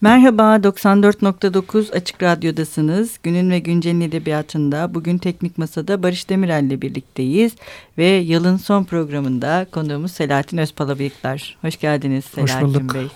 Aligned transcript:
Merhaba, 0.00 0.56
94.9 0.56 1.92
Açık 1.92 2.22
Radyo'dasınız. 2.22 3.18
Günün 3.22 3.50
ve 3.50 3.58
Güncel'in 3.58 4.00
edebiyatında 4.00 4.94
bugün 4.94 5.18
Teknik 5.18 5.58
Masa'da 5.58 6.02
Barış 6.02 6.28
Demirel 6.28 6.64
ile 6.64 6.82
birlikteyiz. 6.82 7.52
Ve 7.98 8.06
yılın 8.06 8.56
son 8.56 8.84
programında 8.84 9.66
konuğumuz 9.72 10.12
Selahattin 10.12 10.58
Özpalabıyıklar. 10.58 11.56
Hoş 11.62 11.78
geldiniz 11.78 12.24
Selahattin 12.24 12.66
Hoş 12.66 12.74
bulduk. 12.74 12.94
Bey. 12.94 13.06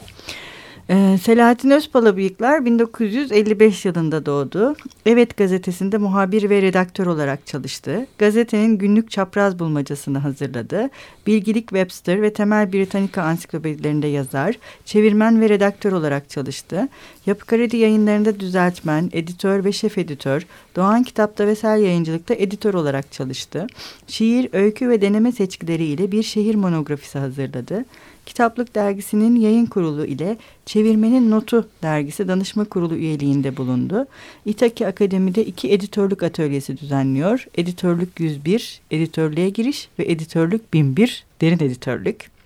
Ee, 0.92 1.18
Selahattin 1.22 1.70
Özpalabıyıklar 1.70 2.64
1955 2.64 3.84
yılında 3.84 4.26
doğdu. 4.26 4.76
Evet 5.06 5.36
gazetesinde 5.36 5.98
muhabir 5.98 6.50
ve 6.50 6.62
redaktör 6.62 7.06
olarak 7.06 7.46
çalıştı. 7.46 8.06
Gazetenin 8.18 8.78
günlük 8.78 9.10
çapraz 9.10 9.58
bulmacasını 9.58 10.18
hazırladı. 10.18 10.90
Bilgilik 11.26 11.68
Webster 11.68 12.22
ve 12.22 12.32
Temel 12.32 12.72
Britannica 12.72 13.22
ansiklopedilerinde 13.22 14.06
yazar, 14.06 14.58
çevirmen 14.84 15.40
ve 15.40 15.48
redaktör 15.48 15.92
olarak 15.92 16.30
çalıştı. 16.30 16.88
Yapı 17.26 17.46
Kredi 17.46 17.76
yayınlarında 17.76 18.40
düzeltmen, 18.40 19.10
editör 19.12 19.64
ve 19.64 19.72
şef 19.72 19.98
editör, 19.98 20.46
Doğan 20.76 21.02
Kitap'ta 21.02 21.46
ve 21.46 21.54
Sel 21.54 21.80
Yayıncılık'ta 21.80 22.34
editör 22.34 22.74
olarak 22.74 23.12
çalıştı. 23.12 23.66
Şiir, 24.06 24.48
öykü 24.52 24.88
ve 24.88 25.00
deneme 25.00 25.32
seçkileriyle 25.32 26.12
bir 26.12 26.22
şehir 26.22 26.54
monografisi 26.54 27.18
hazırladı. 27.18 27.84
Kitaplık 28.26 28.74
Dergisi'nin 28.74 29.36
yayın 29.36 29.66
kurulu 29.66 30.04
ile 30.06 30.36
Çevirmenin 30.66 31.30
Notu 31.30 31.68
Dergisi 31.82 32.28
danışma 32.28 32.64
kurulu 32.64 32.94
üyeliğinde 32.94 33.56
bulundu. 33.56 34.06
İtaki 34.46 34.86
Akademi'de 34.86 35.44
iki 35.44 35.72
editörlük 35.72 36.22
atölyesi 36.22 36.78
düzenliyor. 36.78 37.46
Editörlük 37.54 38.20
101, 38.20 38.80
editörlüğe 38.90 39.50
giriş 39.50 39.88
ve 39.98 40.04
editörlük 40.04 40.74
1001, 40.74 41.24
derin 41.40 41.58
editörlük. 41.58 42.39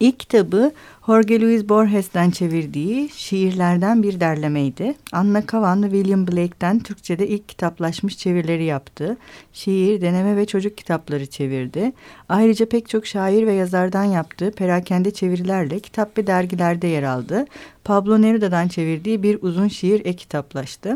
İlk 0.00 0.20
kitabı 0.20 0.72
Jorge 1.06 1.40
Luis 1.40 1.68
Borges'ten 1.68 2.30
çevirdiği 2.30 3.08
şiirlerden 3.08 4.02
bir 4.02 4.20
derlemeydi. 4.20 4.94
Anna 5.12 5.46
Kavan 5.46 5.82
William 5.82 6.26
Blake'ten 6.26 6.78
Türkçe'de 6.78 7.28
ilk 7.28 7.48
kitaplaşmış 7.48 8.18
çevirileri 8.18 8.64
yaptı. 8.64 9.16
Şiir, 9.52 10.00
deneme 10.00 10.36
ve 10.36 10.46
çocuk 10.46 10.76
kitapları 10.76 11.26
çevirdi. 11.26 11.92
Ayrıca 12.28 12.68
pek 12.68 12.88
çok 12.88 13.06
şair 13.06 13.46
ve 13.46 13.52
yazardan 13.52 14.04
yaptığı 14.04 14.50
perakende 14.50 15.10
çevirilerle 15.10 15.80
kitap 15.80 16.18
ve 16.18 16.26
dergilerde 16.26 16.86
yer 16.86 17.02
aldı. 17.02 17.46
Pablo 17.84 18.22
Neruda'dan 18.22 18.68
çevirdiği 18.68 19.22
bir 19.22 19.38
uzun 19.42 19.68
şiir 19.68 20.06
e-kitaplaştı. 20.06 20.94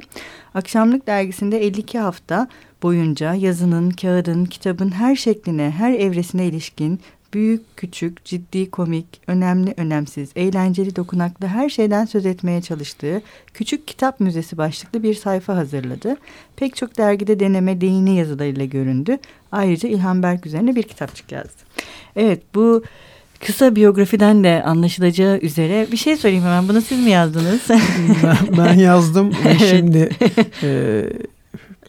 Akşamlık 0.54 1.06
dergisinde 1.06 1.64
52 1.64 1.98
hafta 1.98 2.48
boyunca 2.82 3.34
yazının, 3.34 3.90
kağıdın, 3.90 4.44
kitabın 4.44 4.90
her 4.90 5.16
şekline, 5.16 5.70
her 5.70 5.92
evresine 5.92 6.46
ilişkin 6.46 7.00
büyük, 7.34 7.76
küçük, 7.76 8.24
ciddi, 8.24 8.70
komik, 8.70 9.06
önemli, 9.26 9.74
önemsiz, 9.76 10.30
eğlenceli, 10.36 10.96
dokunaklı 10.96 11.46
her 11.46 11.68
şeyden 11.68 12.04
söz 12.04 12.26
etmeye 12.26 12.62
çalıştığı 12.62 13.22
Küçük 13.54 13.86
Kitap 13.86 14.20
Müzesi 14.20 14.58
başlıklı 14.58 15.02
bir 15.02 15.14
sayfa 15.14 15.56
hazırladı. 15.56 16.16
Pek 16.56 16.76
çok 16.76 16.98
dergide 16.98 17.40
deneme, 17.40 17.80
değini 17.80 18.16
yazılarıyla 18.16 18.64
göründü. 18.64 19.18
Ayrıca 19.52 19.88
İlhan 19.88 20.22
Berk 20.22 20.46
üzerine 20.46 20.76
bir 20.76 20.82
kitapçık 20.82 21.32
yazdı. 21.32 21.62
Evet 22.16 22.42
bu 22.54 22.82
kısa 23.46 23.76
biyografiden 23.76 24.44
de 24.44 24.62
anlaşılacağı 24.62 25.38
üzere 25.38 25.86
bir 25.92 25.96
şey 25.96 26.16
sorayım 26.16 26.44
hemen. 26.44 26.68
Bunu 26.68 26.80
siz 26.80 27.04
mi 27.04 27.10
yazdınız? 27.10 27.60
ben, 28.22 28.36
ben 28.58 28.74
yazdım 28.74 29.32
evet. 29.46 29.66
şimdi 29.70 30.10
e, 30.62 31.04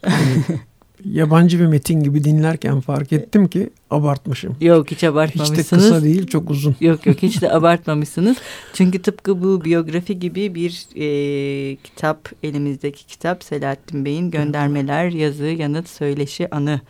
hani, 0.05 0.59
yabancı 1.05 1.59
bir 1.59 1.65
metin 1.65 2.03
gibi 2.03 2.23
dinlerken 2.23 2.81
fark 2.81 3.13
ettim 3.13 3.47
ki 3.47 3.69
abartmışım. 3.89 4.55
Yok 4.61 4.91
hiç 4.91 5.03
abartmamışsınız. 5.03 5.59
Hiç 5.59 5.71
de 5.71 5.75
kısa 5.75 6.03
değil 6.03 6.27
çok 6.27 6.49
uzun. 6.49 6.75
Yok 6.79 7.05
yok 7.05 7.17
hiç 7.21 7.41
de 7.41 7.51
abartmamışsınız. 7.53 8.37
Çünkü 8.73 9.01
tıpkı 9.01 9.43
bu 9.43 9.65
biyografi 9.65 10.19
gibi 10.19 10.55
bir 10.55 10.87
e, 10.95 11.75
kitap 11.75 12.29
elimizdeki 12.43 13.05
kitap 13.05 13.43
Selahattin 13.43 14.05
Bey'in 14.05 14.31
göndermeler, 14.31 15.09
yazı, 15.09 15.45
yanıt, 15.45 15.89
söyleşi, 15.89 16.55
anı. 16.55 16.81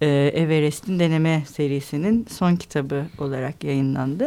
E, 0.00 0.06
Everest'in 0.34 0.98
deneme 0.98 1.42
serisinin 1.46 2.26
son 2.30 2.56
kitabı 2.56 3.06
olarak 3.18 3.64
yayınlandı. 3.64 4.26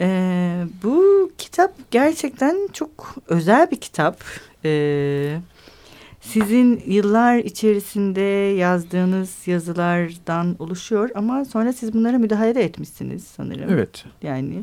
E, 0.00 0.06
bu 0.82 1.30
kitap 1.38 1.72
gerçekten 1.90 2.68
çok 2.72 3.14
özel 3.28 3.70
bir 3.70 3.80
kitap. 3.80 4.24
Evet 4.64 5.40
sizin 6.20 6.82
yıllar 6.86 7.38
içerisinde 7.38 8.20
yazdığınız 8.58 9.36
yazılardan 9.46 10.56
oluşuyor 10.58 11.10
ama 11.14 11.44
sonra 11.44 11.72
siz 11.72 11.94
bunlara 11.94 12.18
müdahale 12.18 12.54
de 12.54 12.64
etmişsiniz 12.64 13.24
sanırım. 13.24 13.70
Evet. 13.70 14.04
Yani 14.22 14.60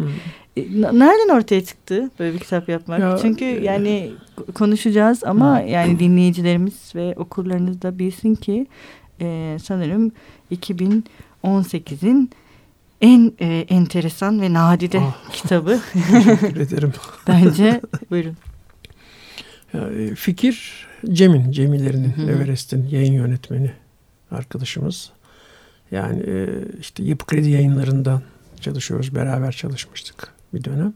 e, 0.57 0.61
nereden 0.81 1.35
ortaya 1.35 1.65
çıktı 1.65 2.11
böyle 2.19 2.33
bir 2.33 2.39
kitap 2.39 2.69
yapmak? 2.69 2.99
Ya, 2.99 3.17
Çünkü 3.21 3.45
e, 3.45 3.63
yani 3.63 4.11
konuşacağız 4.53 5.23
ama 5.23 5.63
hı. 5.63 5.67
yani 5.67 5.99
dinleyicilerimiz 5.99 6.95
ve 6.95 7.15
okurlarınız 7.17 7.81
da 7.81 7.99
bilsin 7.99 8.35
ki 8.35 8.67
e, 9.21 9.57
sanırım 9.63 10.11
2018'in 10.51 12.29
en 13.01 13.33
e, 13.41 13.65
enteresan 13.69 14.41
ve 14.41 14.53
nadide 14.53 14.99
ah, 14.99 15.31
kitabı. 15.31 15.79
Teşekkür 16.11 16.59
ederim. 16.61 16.93
Bence 17.27 17.81
buyurun. 18.11 18.37
Ya, 19.73 19.89
e, 19.89 20.15
fikir 20.15 20.86
Cem'in, 21.11 21.51
Cemilerinin, 21.51 22.13
Everest'in 22.29 22.87
yayın 22.87 23.13
yönetmeni 23.13 23.71
arkadaşımız. 24.31 25.11
Yani 25.91 26.23
e, 26.27 26.47
işte 26.79 27.03
Yapı 27.03 27.25
Kredi 27.25 27.49
yayınlarından 27.49 28.21
çalışıyoruz. 28.61 29.15
Beraber 29.15 29.51
çalışmıştık 29.51 30.33
bir 30.53 30.63
dönem. 30.63 30.93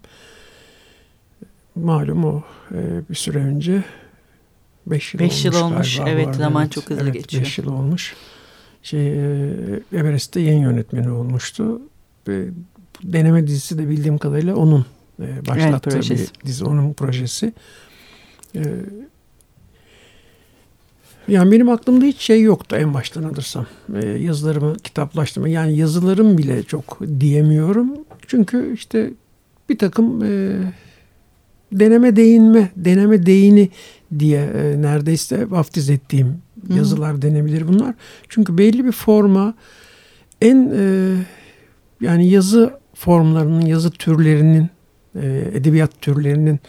Malum 1.75 2.25
o 2.25 2.43
e, 2.71 3.01
bir 3.09 3.15
süre 3.15 3.37
önce 3.37 3.83
beş 4.87 5.13
yıl 5.13 5.21
beş 5.21 5.45
olmuş. 5.45 5.45
Yıl 5.45 5.65
olmuş. 5.65 5.99
Evet 6.07 6.35
zaman 6.35 6.63
evet, 6.63 6.71
çok 6.71 6.89
hızlı 6.89 7.03
evet, 7.03 7.13
geçiyor. 7.13 7.43
Beş 7.43 7.57
yıl 7.57 7.67
olmuş. 7.67 8.15
Şey, 8.83 9.13
Everest'te 9.93 10.39
yayın 10.39 10.61
yönetmeni 10.61 11.11
olmuştu. 11.11 11.81
Ve 12.27 12.45
deneme 13.03 13.47
dizisi 13.47 13.77
de 13.77 13.89
bildiğim 13.89 14.17
kadarıyla 14.17 14.55
onun 14.55 14.85
başlattığı 15.19 15.89
evet, 15.95 16.11
bir 16.11 16.47
dizi. 16.47 16.65
Onun 16.65 16.93
projesi. 16.93 17.53
Yani 21.27 21.51
benim 21.51 21.69
aklımda 21.69 22.05
hiç 22.05 22.17
şey 22.21 22.41
yoktu 22.41 22.75
en 22.75 22.93
baştan 22.93 23.23
alırsam. 23.23 23.65
Ee, 23.95 24.07
yazılarımı 24.07 24.75
kitaplaştırma. 24.75 25.47
Yani 25.47 25.77
yazılarım 25.77 26.37
bile 26.37 26.63
çok 26.63 26.99
diyemiyorum. 27.19 27.91
Çünkü 28.27 28.73
işte 28.73 29.13
bir 29.69 29.77
takım 29.77 30.23
e, 30.23 30.53
deneme 31.71 32.15
değinme, 32.15 32.71
deneme 32.75 33.25
değini 33.25 33.69
diye 34.19 34.41
e, 34.41 34.81
neredeyse 34.81 35.51
vaftiz 35.51 35.89
ettiğim 35.89 36.27
Hı. 36.67 36.73
yazılar 36.73 37.21
denebilir 37.21 37.67
bunlar. 37.67 37.95
Çünkü 38.29 38.57
belli 38.57 38.85
bir 38.85 38.91
forma 38.91 39.53
en 40.41 40.73
e, 40.75 41.15
yani 42.01 42.29
yazı 42.29 42.73
formlarının, 42.93 43.61
yazı 43.61 43.91
türlerinin, 43.91 44.69
e, 45.15 45.51
edebiyat 45.53 46.01
türlerinin 46.01 46.59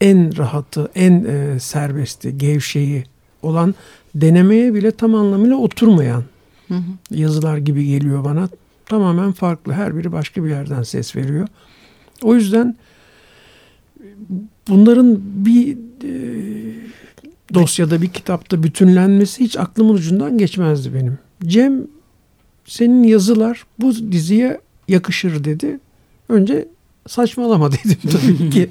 en 0.00 0.38
rahatı, 0.38 0.90
en 0.94 1.24
e, 1.24 1.60
serbesti, 1.60 2.38
gevşeyi 2.38 3.04
olan 3.44 3.74
denemeye 4.14 4.74
bile 4.74 4.90
tam 4.90 5.14
anlamıyla 5.14 5.56
oturmayan 5.56 6.24
hı 6.68 6.74
hı. 6.74 6.82
yazılar 7.10 7.56
gibi 7.56 7.86
geliyor 7.86 8.24
bana. 8.24 8.48
Tamamen 8.86 9.32
farklı. 9.32 9.72
Her 9.72 9.96
biri 9.96 10.12
başka 10.12 10.44
bir 10.44 10.48
yerden 10.48 10.82
ses 10.82 11.16
veriyor. 11.16 11.48
O 12.22 12.34
yüzden 12.34 12.76
bunların 14.68 15.20
bir 15.20 15.76
e, 16.04 16.14
dosyada 17.54 18.02
bir 18.02 18.08
kitapta 18.08 18.62
bütünlenmesi 18.62 19.44
hiç 19.44 19.56
aklımın 19.56 19.94
ucundan 19.94 20.38
geçmezdi 20.38 20.94
benim. 20.94 21.18
Cem 21.44 21.86
senin 22.66 23.02
yazılar 23.02 23.66
bu 23.78 24.12
diziye 24.12 24.60
yakışır 24.88 25.44
dedi. 25.44 25.80
Önce 26.28 26.68
saçmalama 27.08 27.72
dedim 27.72 28.10
tabii 28.12 28.50
ki. 28.50 28.70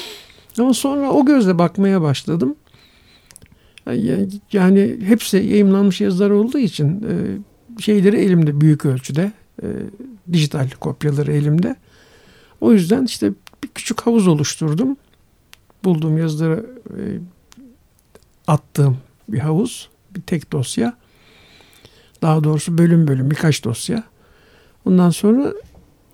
Ama 0.58 0.74
sonra 0.74 1.10
o 1.10 1.26
gözle 1.26 1.58
bakmaya 1.58 2.02
başladım. 2.02 2.56
Yani 4.52 4.96
hepsi 5.04 5.36
yayınlanmış 5.36 6.00
yazılar 6.00 6.30
olduğu 6.30 6.58
için 6.58 7.06
e, 7.08 7.82
şeyleri 7.82 8.16
elimde 8.16 8.60
büyük 8.60 8.84
ölçüde. 8.84 9.32
E, 9.62 9.66
dijital 10.32 10.70
kopyaları 10.80 11.32
elimde. 11.32 11.76
O 12.60 12.72
yüzden 12.72 13.04
işte 13.04 13.32
bir 13.62 13.68
küçük 13.68 14.00
havuz 14.00 14.28
oluşturdum. 14.28 14.96
Bulduğum 15.84 16.18
yazıları 16.18 16.66
e, 16.90 17.00
attığım 18.46 18.98
bir 19.28 19.38
havuz. 19.38 19.88
Bir 20.16 20.20
tek 20.20 20.52
dosya. 20.52 20.96
Daha 22.22 22.44
doğrusu 22.44 22.78
bölüm 22.78 23.08
bölüm 23.08 23.30
birkaç 23.30 23.64
dosya. 23.64 24.04
Ondan 24.84 25.10
sonra 25.10 25.52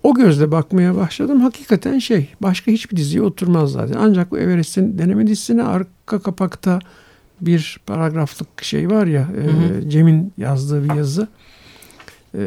o 0.03 0.15
gözle 0.15 0.53
bakmaya 0.53 0.97
başladım. 0.97 1.41
Hakikaten 1.41 1.99
şey 1.99 2.29
başka 2.43 2.71
hiçbir 2.73 2.97
diziye 2.97 3.23
oturmaz 3.23 3.73
zaten. 3.73 3.97
Ancak 3.99 4.31
bu 4.31 4.39
Everest'in 4.39 4.99
deneme 4.99 5.27
dizisine 5.27 5.63
arka 5.63 6.23
kapakta 6.23 6.79
bir 7.41 7.81
paragraflık 7.87 8.65
şey 8.65 8.91
var 8.91 9.07
ya 9.07 9.29
hı 9.29 9.33
hı. 9.51 9.87
E, 9.87 9.91
Cem'in 9.91 10.33
yazdığı 10.39 10.85
bir 10.85 10.95
yazı. 10.95 11.29
E, 12.35 12.41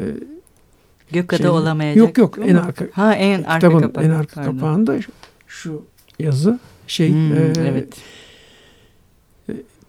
Gökada 1.11 1.37
şey, 1.37 1.49
olamayacak. 1.49 1.97
Yok 1.97 2.17
yok 2.17 2.37
en 2.49 2.55
arka. 2.55 2.85
Ha 2.91 3.13
en 3.15 3.43
arka 3.43 3.55
kitabın 3.67 3.81
kapak, 3.81 4.05
en 4.05 4.09
arka 4.09 4.35
pardon. 4.35 4.51
kapağında 4.57 5.01
şu, 5.01 5.11
şu 5.47 5.81
yazı 6.19 6.59
şey 6.87 7.09
Hmm, 7.09 7.33
e, 7.33 7.53
evet. 7.59 7.93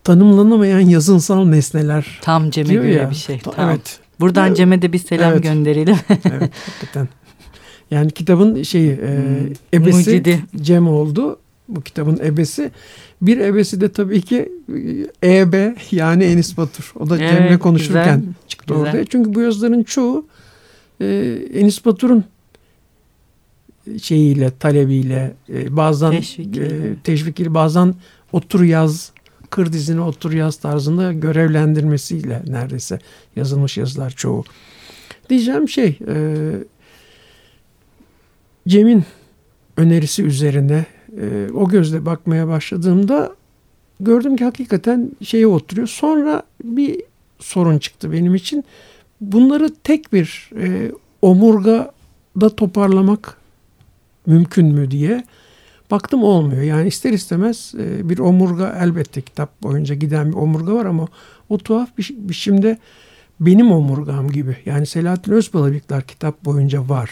tanımlanamayan 0.05 0.81
yazınsal 0.81 1.45
nesneler 1.45 2.19
Tam 2.23 2.51
Cem'e 2.51 2.75
göre 2.75 2.93
ya. 2.93 3.11
bir 3.11 3.15
şey. 3.15 3.39
Ta- 3.39 3.51
Tamam. 3.51 3.71
Evet. 3.71 3.99
Buradan 4.21 4.47
Evet. 4.47 4.57
Cem'e 4.57 4.83
de 4.83 4.93
bir 4.93 4.99
selam 4.99 5.33
Evet. 5.33 5.43
gönderelim. 5.43 5.97
evet 6.09 6.53
hakikaten. 6.67 7.09
Yani 7.91 8.11
kitabın 8.11 8.63
şeyi 8.63 8.91
e, 8.91 8.97
Hmm, 8.97 9.53
ebesi 9.75 9.97
mucidi. 9.97 10.45
Cem 10.57 10.89
oldu. 10.89 11.39
Bu 11.69 11.81
kitabın 11.81 12.19
ebesi. 12.25 12.71
Bir 13.23 13.39
ebesi 13.39 13.81
de 13.81 13.93
tabii 13.93 14.23
ki 14.23 14.53
e, 15.23 15.37
EB 15.39 15.77
yani 15.91 16.25
Enis 16.25 16.57
Batur. 16.57 16.93
O 16.99 17.11
da 17.11 17.19
Evet, 17.19 17.31
Cem'le 17.31 17.59
konuşurken 17.59 18.19
güzel, 18.21 18.35
çıktı 18.49 18.75
güzel. 18.75 18.89
ortaya. 18.89 19.05
Çünkü 19.05 19.35
bu 19.35 19.41
yazıların 19.41 19.83
çoğu 19.83 20.27
e, 21.01 21.39
Enis 21.55 21.85
Batur'un 21.85 22.25
şeyiyle, 24.03 24.51
talebiyle, 24.59 25.35
e, 25.49 25.77
bazen 25.77 26.11
Teşvikiyle. 27.05 27.51
e, 27.51 27.55
bazen 27.55 27.95
otur 28.33 28.63
yaz, 28.63 29.13
kır 29.51 29.73
dizine 29.73 30.01
otur 30.01 30.33
yaz 30.33 30.57
tarzında 30.57 31.13
görevlendirmesiyle 31.13 32.43
neredeyse 32.47 32.99
yazılmış 33.37 33.77
yazılar 33.77 34.11
çoğu. 34.11 34.45
Diyeceğim 35.31 35.69
şey, 35.69 35.99
e, 36.09 36.17
Cem'in 38.69 39.05
önerisi 39.77 40.23
üzerine 40.23 40.87
e, 41.21 41.49
o 41.55 41.69
gözle 41.69 42.07
bakmaya 42.07 42.49
başladığımda 42.49 43.35
gördüm 44.01 44.37
ki 44.37 44.45
hakikaten 44.45 45.11
şeye 45.23 45.47
oturuyor. 45.47 45.89
Sonra 45.89 46.43
bir 46.65 47.03
sorun 47.39 47.79
çıktı 47.79 48.13
benim 48.13 48.35
için. 48.35 48.65
Bunları 49.21 49.75
tek 49.75 50.13
bir 50.13 50.51
e, 50.61 50.93
omurgada 51.23 52.57
toparlamak 52.57 53.37
mümkün 54.27 54.67
mü 54.67 54.91
diye 54.91 55.25
baktım 55.91 56.23
olmuyor. 56.23 56.63
Yani 56.63 56.89
ister 56.89 57.13
istemez 57.13 57.75
e, 57.79 58.09
bir 58.09 58.19
omurga 58.19 58.79
elbette 58.81 59.21
kitap 59.21 59.63
boyunca 59.63 59.95
giden 59.95 60.33
bir 60.33 60.37
omurga 60.37 60.75
var 60.75 60.87
ama 60.87 61.09
o 61.49 61.59
tuhaf 61.59 61.99
bir 61.99 62.15
biçimde 62.19 62.79
benim 63.41 63.73
omurgam 63.73 64.31
gibi. 64.31 64.57
Yani 64.67 64.87
Selahattin 64.87 65.33
Özbalabıklar 65.33 66.03
kitap 66.03 66.45
boyunca 66.45 66.89
var. 66.89 67.11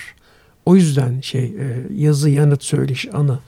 O 0.66 0.76
yüzden 0.76 1.20
şey 1.20 1.44
e, 1.44 1.86
yazı, 1.94 2.30
yanıt, 2.30 2.62
söyleş, 2.62 3.08
anı. 3.14 3.38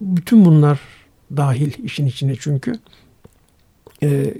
Bütün 0.00 0.44
bunlar 0.44 0.80
dahil 1.36 1.84
işin 1.84 2.06
içine 2.06 2.36
çünkü. 2.40 2.72
E, 4.02 4.34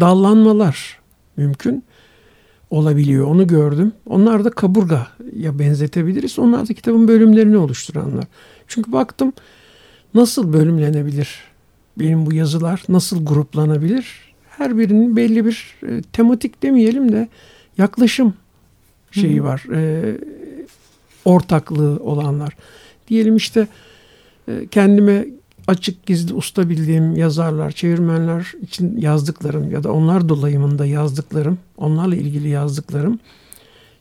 dallanmalar 0.00 1.00
mümkün 1.36 1.84
olabiliyor. 2.70 3.26
Onu 3.26 3.46
gördüm. 3.46 3.92
Onlar 4.06 4.44
da 4.44 4.50
kaburgaya 4.50 5.58
benzetebiliriz. 5.58 6.38
Onlar 6.38 6.68
da 6.68 6.74
kitabın 6.74 7.08
bölümlerini 7.08 7.56
oluşturanlar. 7.56 8.24
Çünkü 8.68 8.92
baktım 8.92 9.32
nasıl 10.14 10.52
bölümlenebilir 10.52 11.40
benim 11.98 12.26
bu 12.26 12.34
yazılar, 12.34 12.82
nasıl 12.88 13.26
gruplanabilir? 13.26 14.34
Her 14.48 14.78
birinin 14.78 15.16
belli 15.16 15.46
bir 15.46 15.74
e, 15.88 16.02
tematik 16.02 16.62
demeyelim 16.62 17.12
de 17.12 17.28
yaklaşım 17.78 18.34
şeyi 19.10 19.44
var. 19.44 19.64
E, 19.74 20.12
ortaklığı 21.24 22.00
olanlar. 22.00 22.56
Diyelim 23.08 23.36
işte 23.36 23.68
e, 24.48 24.66
kendime 24.66 25.26
açık 25.66 26.06
gizli 26.06 26.34
usta 26.34 26.68
bildiğim 26.68 27.16
yazarlar, 27.16 27.70
çevirmenler 27.70 28.52
için 28.62 28.96
yazdıklarım 29.00 29.70
ya 29.70 29.84
da 29.84 29.92
onlar 29.92 30.28
dolayımında 30.28 30.86
yazdıklarım, 30.86 31.58
onlarla 31.76 32.16
ilgili 32.16 32.48
yazdıklarım 32.48 33.18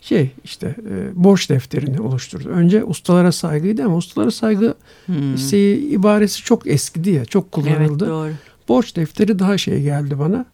şey 0.01 0.31
işte 0.43 0.75
e, 0.89 1.23
borç 1.23 1.49
defterini 1.49 2.01
oluşturdu. 2.01 2.49
Önce 2.49 2.83
ustalara 2.83 3.31
saygıydı 3.31 3.83
ama 3.85 3.95
ustalara 3.95 4.31
saygı 4.31 4.75
Hmm. 5.05 5.37
şey, 5.37 5.93
ibaresi 5.93 6.43
çok 6.43 6.67
eskidi 6.67 7.09
ya, 7.09 7.25
çok 7.25 7.43
Evet 7.43 7.51
kullanıldı. 7.53 8.07
doğru. 8.09 8.31
borç 8.67 8.95
defteri 8.95 9.39
daha 9.39 9.57
şey 9.57 9.81
geldi 9.81 10.19
bana. 10.19 10.45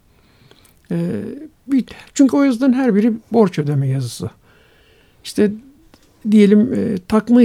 E, 0.92 1.12
bir, 1.68 1.86
çünkü 2.13 2.38
o 2.38 2.44
yazıların 2.44 2.74
her 2.74 2.95
biri 2.95 3.13
borç 3.33 3.59
ödeme 3.59 3.88
yazısı. 3.88 4.30
İşte 5.24 5.51
diyelim 6.31 6.74
e, 6.74 6.97
takma 7.07 7.42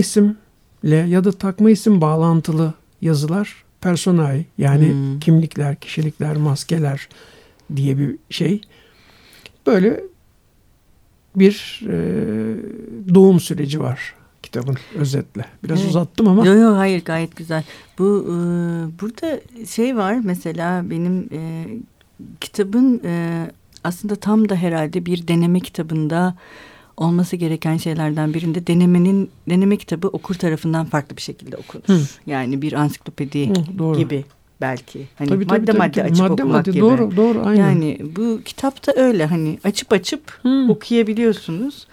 isimle 0.86 1.10
ya 1.10 1.24
da 1.24 1.32
takma 1.32 1.70
isim 1.70 2.00
bağlantılı 2.00 2.74
yazılar 3.02 3.64
personae 3.80 4.44
yani 4.58 4.88
Hmm. 4.92 5.20
kimlikler, 5.20 5.76
kişilikler, 5.76 6.36
maskeler 6.36 7.08
diye 7.76 7.98
bir 7.98 8.16
şey. 8.30 8.60
Böyle 9.66 10.00
bir 11.36 11.80
e, 11.88 11.94
doğum 13.14 13.40
süreci 13.40 13.80
var 13.80 14.14
kitabın 14.42 14.76
özetle. 14.94 15.44
Biraz 15.64 15.78
Evet. 15.80 15.90
uzattım 15.90 16.28
ama 16.28 16.46
Yok 16.46 16.56
yok 16.56 16.76
hayır 16.76 17.04
gayet 17.04 17.36
güzel. 17.36 17.64
Bu 17.98 18.24
e, 18.24 18.34
burada 19.00 19.40
şey 19.66 19.96
var 19.96 20.18
mesela 20.24 20.90
benim 20.90 21.28
e, 21.32 21.66
kitabın 22.40 23.00
e, 23.04 23.46
aslında 23.84 24.16
tam 24.16 24.48
da 24.48 24.54
herhalde 24.56 25.06
bir 25.06 25.28
deneme 25.28 25.60
kitabında 25.60 26.34
olması 26.96 27.36
gereken 27.36 27.76
şeylerden 27.76 28.34
birinde 28.34 28.66
denemenin 28.66 29.30
deneme 29.50 29.76
kitabı 29.76 30.08
okur 30.08 30.34
tarafından 30.34 30.86
farklı 30.86 31.16
bir 31.16 31.22
şekilde 31.22 31.56
okunur. 31.56 31.84
Hı. 31.86 32.00
Yani 32.26 32.62
bir 32.62 32.72
ansiklopedi 32.72 33.50
Hı, 33.50 33.78
doğru. 33.78 33.98
gibi 33.98 34.24
belki. 34.60 35.06
Hani 35.18 35.28
Tabii, 35.28 35.44
madde 35.44 35.64
tabii, 35.64 35.78
madde 35.78 35.92
tabii. 35.92 36.10
açıp 36.10 36.18
madde 36.18 36.32
okumak 36.32 36.52
madde, 36.52 36.70
gibi. 36.70 36.80
Doğru 36.80 37.16
doğru 37.16 37.42
aynen. 37.46 37.60
Yani 37.60 37.98
bu 38.16 38.40
kitapta 38.44 38.92
öyle 38.96 39.26
hani 39.26 39.58
açıp 39.64 39.92
açıp 39.92 40.30
Hı. 40.42 40.66
okuyabiliyorsunuz. 40.68 41.86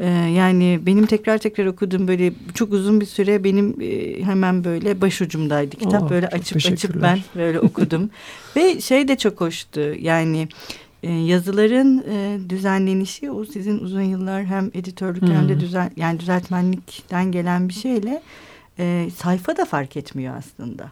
Ee, 0.00 0.06
yani 0.08 0.80
benim 0.86 1.06
tekrar 1.06 1.38
tekrar 1.38 1.66
okuduğum 1.66 2.08
böyle 2.08 2.32
çok 2.54 2.72
uzun 2.72 3.00
bir 3.00 3.06
süre 3.06 3.44
benim 3.44 3.76
e, 3.80 4.22
hemen 4.24 4.64
böyle 4.64 5.00
başucumdaydı. 5.00 5.76
Kitap 5.76 6.02
Oh, 6.02 6.10
böyle 6.10 6.28
açıp 6.28 6.56
açıp 6.56 7.02
ben 7.02 7.18
böyle 7.36 7.60
okudum. 7.60 8.10
Ve 8.56 8.80
şey 8.80 9.08
de 9.08 9.16
çok 9.16 9.40
hoştu 9.40 9.80
yani 10.00 10.48
e, 11.02 11.12
yazıların 11.12 12.04
e, 12.10 12.38
düzenlenişi 12.50 13.30
o 13.30 13.44
sizin 13.44 13.78
uzun 13.78 14.00
yıllar 14.00 14.44
hem 14.44 14.70
editörlük 14.74 15.22
hem 15.22 15.48
de 15.48 15.52
Hmm. 15.52 15.60
düzen 15.60 15.90
yani 15.96 16.20
düzeltmenlikten 16.20 17.32
gelen 17.32 17.68
bir 17.68 17.74
şeyle 17.74 18.22
e, 18.78 19.08
sayfa 19.16 19.56
da 19.56 19.64
fark 19.64 19.96
etmiyor 19.96 20.36
aslında. 20.36 20.90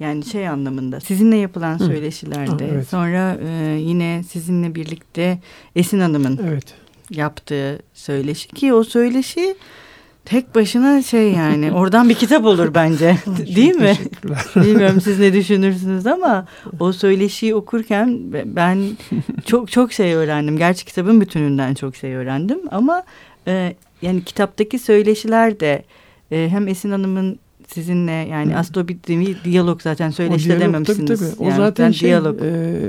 Yani 0.00 0.24
şey 0.24 0.48
anlamında 0.48 1.00
sizinle 1.00 1.36
yapılan 1.36 1.78
Hı. 1.80 1.84
söyleşilerde 1.84 2.68
evet. 2.72 2.88
sonra 2.88 3.38
e, 3.42 3.76
yine 3.80 4.22
sizinle 4.28 4.74
birlikte 4.74 5.38
Esin 5.76 6.00
Hanım'ın 6.00 6.40
Evet. 6.48 6.74
yaptığı 7.10 7.78
söyleşi 7.94 8.48
ki 8.48 8.74
o 8.74 8.84
söyleşi 8.84 9.56
tek 10.26 10.54
başına 10.54 11.02
şey 11.02 11.32
yani 11.32 11.72
oradan 11.74 12.08
bir 12.08 12.14
kitap 12.14 12.44
olur 12.44 12.74
bence 12.74 13.16
değil 13.56 13.74
mi? 13.74 13.94
Bilmiyorum 14.56 15.00
siz 15.00 15.18
ne 15.18 15.32
düşünürsünüz 15.32 16.06
ama 16.06 16.46
o 16.80 16.92
söyleşiyi 16.92 17.54
okurken 17.54 18.18
ben 18.44 18.78
çok 19.46 19.70
çok 19.70 19.92
şey 19.92 20.14
öğrendim. 20.14 20.56
Gerçi 20.56 20.84
kitabın 20.84 21.20
bütününden 21.20 21.74
çok 21.74 21.96
şey 21.96 22.14
öğrendim 22.14 22.58
ama 22.70 23.02
e, 23.46 23.74
yani 24.02 24.24
kitaptaki 24.24 24.78
söyleşiler 24.78 25.60
de 25.60 25.84
e, 26.30 26.48
hem 26.50 26.68
Esin 26.68 26.90
Hanım'ın 26.90 27.38
sizinle 27.74 28.12
yani 28.12 28.54
di- 29.08 29.36
diyalog 29.44 29.82
zaten 29.82 30.12
de 30.12 30.16
diyalog, 30.16 30.60
dememişsiniz. 30.60 31.20
Tabii, 31.20 31.30
tabii. 31.30 31.44
O 31.44 31.48
Yani 31.48 31.56
zaten 31.56 31.90
şey, 31.90 32.08
diyalog. 32.08 32.42
e, 32.42 32.80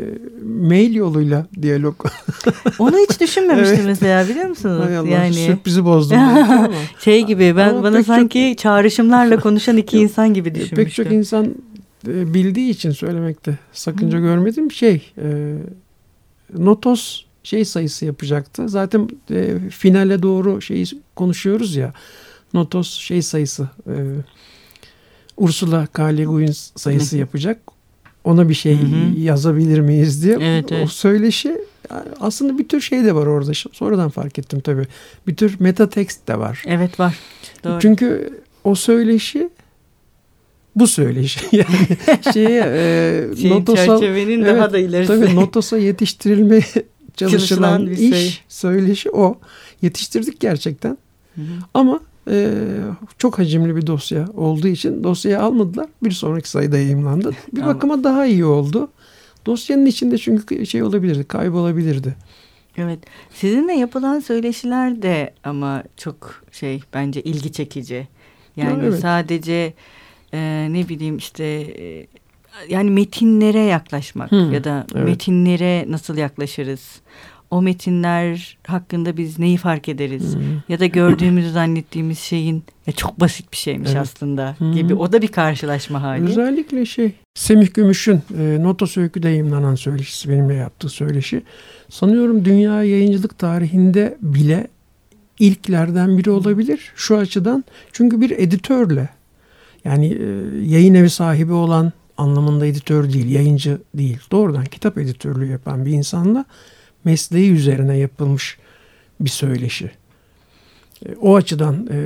mail 0.45 0.95
yoluyla 0.95 1.45
diyalog. 1.61 2.05
Onu 2.79 2.97
hiç 2.97 3.21
düşünmemiştim 3.21 3.75
Evet. 3.75 3.85
mesela 3.85 4.29
biliyor 4.29 4.45
musunuz? 4.49 4.81
Hay 4.85 4.97
Allah, 4.97 5.07
yani 5.09 5.33
sürprizi 5.33 5.85
bozdum. 5.85 6.17
şey 6.99 7.25
gibi 7.25 7.53
ben 7.57 7.69
Ama 7.69 7.83
bana 7.83 7.97
pek 7.97 8.05
çok- 8.05 8.15
sanki 8.15 8.55
çağrışımlarla 8.59 9.39
konuşan 9.39 9.77
iki 9.77 9.97
insan 9.99 10.33
gibi 10.33 10.55
düşünmüştüm. 10.55 10.83
Pek 10.85 10.93
çok 10.93 11.11
insan 11.11 11.55
e, 12.07 12.33
bildiği 12.33 12.69
için 12.69 12.91
söylemekte 12.91 13.57
sakınca 13.73 14.17
Hı. 14.17 14.21
görmedim. 14.21 14.71
Şey, 14.71 15.11
e, 15.17 15.55
Notos 16.57 17.21
şey 17.43 17.65
sayısı 17.65 18.05
yapacaktı. 18.05 18.69
Zaten 18.69 19.09
e, 19.31 19.55
finale 19.69 20.23
doğru 20.23 20.61
şeyi 20.61 20.85
konuşuyoruz 21.15 21.75
ya. 21.75 21.93
Notos 22.53 22.89
şey 22.99 23.21
sayısı. 23.21 23.69
E, 23.87 23.93
Ursula 25.37 25.85
K. 25.87 26.03
Le 26.03 26.23
Guin 26.23 26.51
sayısı 26.75 27.15
Hı. 27.15 27.19
yapacak. 27.19 27.59
Ona 28.23 28.49
bir 28.49 28.53
şey 28.53 28.77
Hı 28.81 28.85
hı. 28.85 29.19
yazabilir 29.19 29.79
miyiz 29.79 30.23
diye. 30.23 30.37
Evet, 30.41 30.71
O 30.71 30.75
evet. 30.75 30.89
söyleşi 30.89 31.57
aslında 32.19 32.57
bir 32.57 32.67
tür 32.67 32.81
şey 32.81 33.03
de 33.03 33.15
var 33.15 33.25
orada. 33.27 33.51
Sonradan 33.53 34.09
fark 34.09 34.39
ettim 34.39 34.59
tabii. 34.59 34.87
Bir 35.27 35.35
tür 35.35 35.55
meta 35.59 35.89
tekst 35.89 36.27
de 36.27 36.39
var. 36.39 36.63
Evet 36.65 36.99
var. 36.99 37.15
Doğru. 37.63 37.79
Çünkü 37.79 38.33
o 38.63 38.75
söyleşi 38.75 39.49
bu 40.75 40.87
söyleşi. 40.87 41.39
Yani 41.51 41.87
şeye 42.33 42.63
e, 42.67 43.35
Şeyin, 43.35 43.53
Notos'a 43.53 43.85
çerçevenin 43.85 44.41
evet, 44.43 44.57
daha 44.57 44.73
da 44.73 44.77
ilerisi. 44.79 45.07
tabii 45.07 45.35
Notos'a 45.35 45.77
yetiştirilmeye 45.77 46.61
çalışılan 47.15 47.37
Çalışılan 47.37 47.87
bir 47.87 47.97
iş 47.97 48.17
şey. 48.17 48.39
söyleşi 48.47 49.11
o. 49.11 49.39
Yetiştirdik 49.81 50.39
gerçekten. 50.39 50.97
Hı 51.35 51.41
hı. 51.41 51.45
Ama 51.73 51.99
e, 52.29 52.53
çok 53.17 53.39
hacimli 53.39 53.75
bir 53.75 53.87
dosya 53.87 54.27
olduğu 54.37 54.67
için 54.67 55.03
dosyayı 55.03 55.41
almadılar. 55.41 55.87
Bir 56.03 56.11
sonraki 56.11 56.49
sayıda 56.49 56.77
yayımlandı. 56.77 57.31
Bir 57.53 57.61
bakıma 57.65 58.03
daha 58.03 58.25
iyi 58.25 58.45
oldu. 58.45 58.89
Dosyanın 59.45 59.85
içinde 59.85 60.17
çünkü 60.17 60.65
şey 60.65 60.83
olabilirdi, 60.83 61.23
kaybolabilirdi. 61.23 62.15
Evet. 62.77 62.99
Sizinle 63.33 63.73
yapılan 63.73 64.19
söyleşiler 64.19 65.01
de 65.01 65.33
ama 65.43 65.83
çok 65.97 66.43
şey 66.51 66.81
bence 66.93 67.21
ilgi 67.21 67.51
çekici. 67.51 68.07
Yani 68.55 68.83
evet. 68.83 68.99
sadece 68.99 69.73
e, 70.33 70.67
ne 70.71 70.89
bileyim 70.89 71.17
işte 71.17 71.43
e, 71.79 72.07
yani 72.69 72.89
metinlere 72.89 73.59
yaklaşmak 73.59 74.31
Hmm, 74.31 74.53
ya 74.53 74.63
da 74.63 74.87
evet. 74.95 75.05
metinlere 75.05 75.85
nasıl 75.87 76.17
yaklaşırız? 76.17 77.01
O 77.51 77.61
metinler 77.61 78.57
hakkında 78.67 79.17
biz 79.17 79.39
neyi 79.39 79.57
fark 79.57 79.89
ederiz? 79.89 80.35
Hı. 80.35 80.39
Ya 80.69 80.79
da 80.79 80.85
gördüğümüzü 80.85 81.51
zannettiğimiz 81.51 82.19
şeyin 82.19 82.63
ya 82.87 82.93
çok 82.93 83.19
basit 83.19 83.51
bir 83.51 83.57
şeymiş 83.57 83.89
Evet. 83.89 84.01
aslında 84.01 84.55
Hı. 84.59 84.71
gibi. 84.71 84.93
O 84.93 85.11
da 85.11 85.21
bir 85.21 85.27
karşılaşma 85.27 86.01
hali. 86.01 86.23
Özellikle 86.23 86.85
şey 86.85 87.11
Semih 87.35 87.73
Gümüş'ün 87.73 88.21
e, 88.39 88.63
Notos 88.63 88.97
Öykü'de 88.97 89.29
yayınlanan 89.29 89.75
söyleşisi 89.75 90.29
benimle 90.29 90.53
yaptığı 90.53 90.89
söyleşi. 90.89 91.43
Sanıyorum 91.89 92.45
dünya 92.45 92.83
yayıncılık 92.83 93.39
tarihinde 93.39 94.17
bile 94.21 94.67
ilklerden 95.39 96.17
biri 96.17 96.29
olabilir 96.29 96.91
şu 96.95 97.17
açıdan. 97.17 97.63
Çünkü 97.91 98.21
bir 98.21 98.31
editörle 98.31 99.09
yani 99.85 100.07
e, 100.07 100.25
yayın 100.65 100.93
evi 100.93 101.09
sahibi 101.09 101.53
olan 101.53 101.91
anlamında 102.17 102.65
editör 102.65 103.13
değil, 103.13 103.29
yayıncı 103.29 103.77
değil. 103.93 104.19
Doğrudan 104.31 104.65
kitap 104.65 104.97
editörlüğü 104.97 105.47
yapan 105.47 105.85
bir 105.85 105.91
insanla 105.91 106.45
mesleği 107.11 107.51
üzerine 107.51 107.97
yapılmış 107.97 108.57
bir 109.19 109.29
söyleşi. 109.29 109.91
E, 111.05 111.15
o 111.21 111.35
açıdan 111.35 111.87
e, 111.91 111.97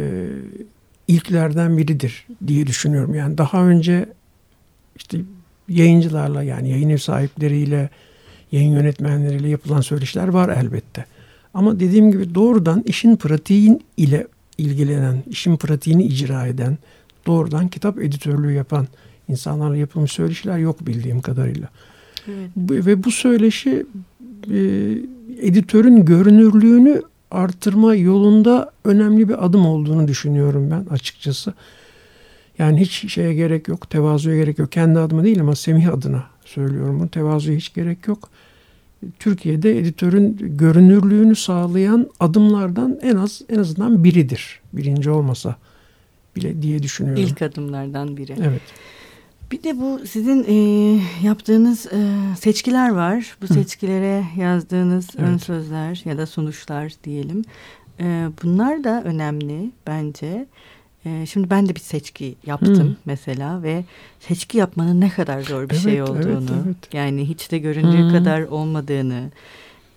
ilklerden 1.08 1.77
biridir 1.77 2.27
diye 2.48 2.67
düşünüyorum. 2.67 3.13
Yani 3.15 3.38
daha 3.38 3.65
önce 3.67 4.05
işte 4.96 5.17
yayıncılarla 5.70 6.43
yani 6.43 6.70
yayın 6.70 6.89
ev 6.89 6.98
sahipleriyle, 6.98 7.89
yayın 8.51 8.72
yönetmenleriyle 8.74 9.50
yapılan 9.50 9.81
söyleşiler 9.81 10.27
var 10.27 10.50
elbette. 10.50 11.05
Ama 11.53 11.79
dediğim 11.79 12.12
gibi 12.12 12.36
doğrudan 12.36 12.84
işin 12.86 13.15
pratiğin 13.15 13.84
ile 13.98 14.27
ilgilenen, 14.58 15.24
işin 15.29 15.58
pratiğini 15.58 16.03
icra 16.03 16.48
eden, 16.48 16.77
doğrudan 17.25 17.67
kitap 17.67 18.00
editörlüğü 18.00 18.53
yapan 18.53 18.88
insanlarla 19.27 19.77
yapılmış 19.77 20.12
söyleşiler 20.12 20.58
yok 20.58 20.88
bildiğim 20.88 21.22
kadarıyla. 21.22 21.67
Evet. 22.27 22.50
Bu- 22.55 22.86
Ve 22.86 23.03
bu 23.03 23.12
söyleşi 23.12 23.86
e, 24.50 24.57
editörün 25.48 26.05
görünürlüğünü 26.05 27.01
artırma 27.31 27.95
yolunda 27.95 28.71
önemli 28.86 29.29
bir 29.29 29.45
adım 29.45 29.65
olduğunu 29.65 30.07
düşünüyorum 30.07 30.71
ben 30.71 30.93
açıkçası. 30.93 31.53
Yani 32.57 32.81
hiç 32.81 33.13
şeye 33.13 33.33
gerek 33.33 33.67
yok, 33.67 33.89
tevazuya 33.89 34.36
gerek 34.36 34.60
yok. 34.60 34.71
Kendi 34.71 35.00
adıma 35.00 35.24
değil 35.24 35.41
ama 35.41 35.55
Semih 35.55 35.93
adına 35.93 36.24
söylüyorum 36.45 37.00
bunu. 37.00 37.10
Tevazuya 37.10 37.57
hiç 37.57 37.74
gerek 37.74 38.07
yok. 38.07 38.29
Türkiye'de 39.19 39.77
editörün 39.77 40.38
görünürlüğünü 40.57 41.36
sağlayan 41.36 42.10
adımlardan 42.19 43.00
en 43.01 43.15
az 43.15 43.41
en 43.50 43.60
azından 43.60 44.03
biridir. 44.03 44.60
Birinci 44.74 45.10
olmasa 45.10 45.55
bile 46.36 46.62
diye 46.62 46.83
düşünüyorum. 46.83 47.24
İlk 47.24 47.41
adımlardan 47.41 48.17
biri. 48.17 48.36
Evet. 48.41 48.62
Bir 49.51 49.63
de 49.63 49.79
bu 49.79 50.00
sizin 50.08 50.43
e, 50.48 50.53
yaptığınız 51.24 51.86
e, 51.86 52.00
seçkiler 52.39 52.89
var. 52.89 53.38
Bu 53.41 53.48
Hı. 53.50 53.53
seçkilere 53.53 54.24
yazdığınız 54.38 55.08
ön 55.17 55.29
Evet. 55.31 55.41
sözler 55.43 56.01
ya 56.05 56.17
da 56.17 56.25
sunuşlar 56.25 56.93
diyelim. 57.03 57.43
E, 58.00 58.27
bunlar 58.43 58.84
da 58.84 59.03
önemli 59.03 59.72
bence. 59.88 60.46
E, 61.05 61.25
şimdi 61.25 61.50
ben 61.50 61.70
de 61.70 61.75
bir 61.75 61.79
seçki 61.79 62.36
yaptım 62.46 62.88
Hı. 62.89 62.96
mesela 63.05 63.63
ve 63.63 63.84
seçki 64.20 64.58
yapmanın 64.58 65.01
ne 65.01 65.10
kadar 65.10 65.41
zor 65.41 65.70
bir 65.70 65.75
şey 65.75 65.98
Evet, 65.98 66.10
olduğunu, 66.10 66.51
evet, 66.53 66.63
evet. 66.65 66.93
yani 66.93 67.29
hiç 67.29 67.51
de 67.51 67.58
göründüğü 67.58 68.03
Hı. 68.03 68.12
kadar 68.12 68.41
olmadığını, 68.41 69.31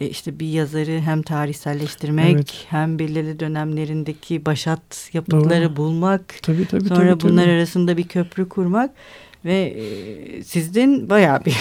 e, 0.01 0.09
işte 0.09 0.39
bir 0.39 0.47
yazarı 0.47 1.01
hem 1.01 1.23
tarihselleştirmek 1.23 2.35
Evet. 2.35 2.67
hem 2.69 2.99
belirli 2.99 3.41
dönemlerindeki 3.41 4.47
başat 4.47 5.11
yapıtları 5.13 5.69
Doğru. 5.69 5.77
bulmak, 5.77 6.35
Tabii 6.43 6.67
tabii 6.67 6.89
Sonra 6.89 6.99
tabii, 6.99 7.19
tabii. 7.19 7.33
bunlar 7.33 7.49
arasında 7.49 7.97
bir 7.97 8.09
köprü 8.09 8.49
kurmak 8.49 8.91
ve 9.45 9.55
e, 9.65 10.43
sizden 10.43 11.11
bayağı 11.11 11.41
bir 11.45 11.53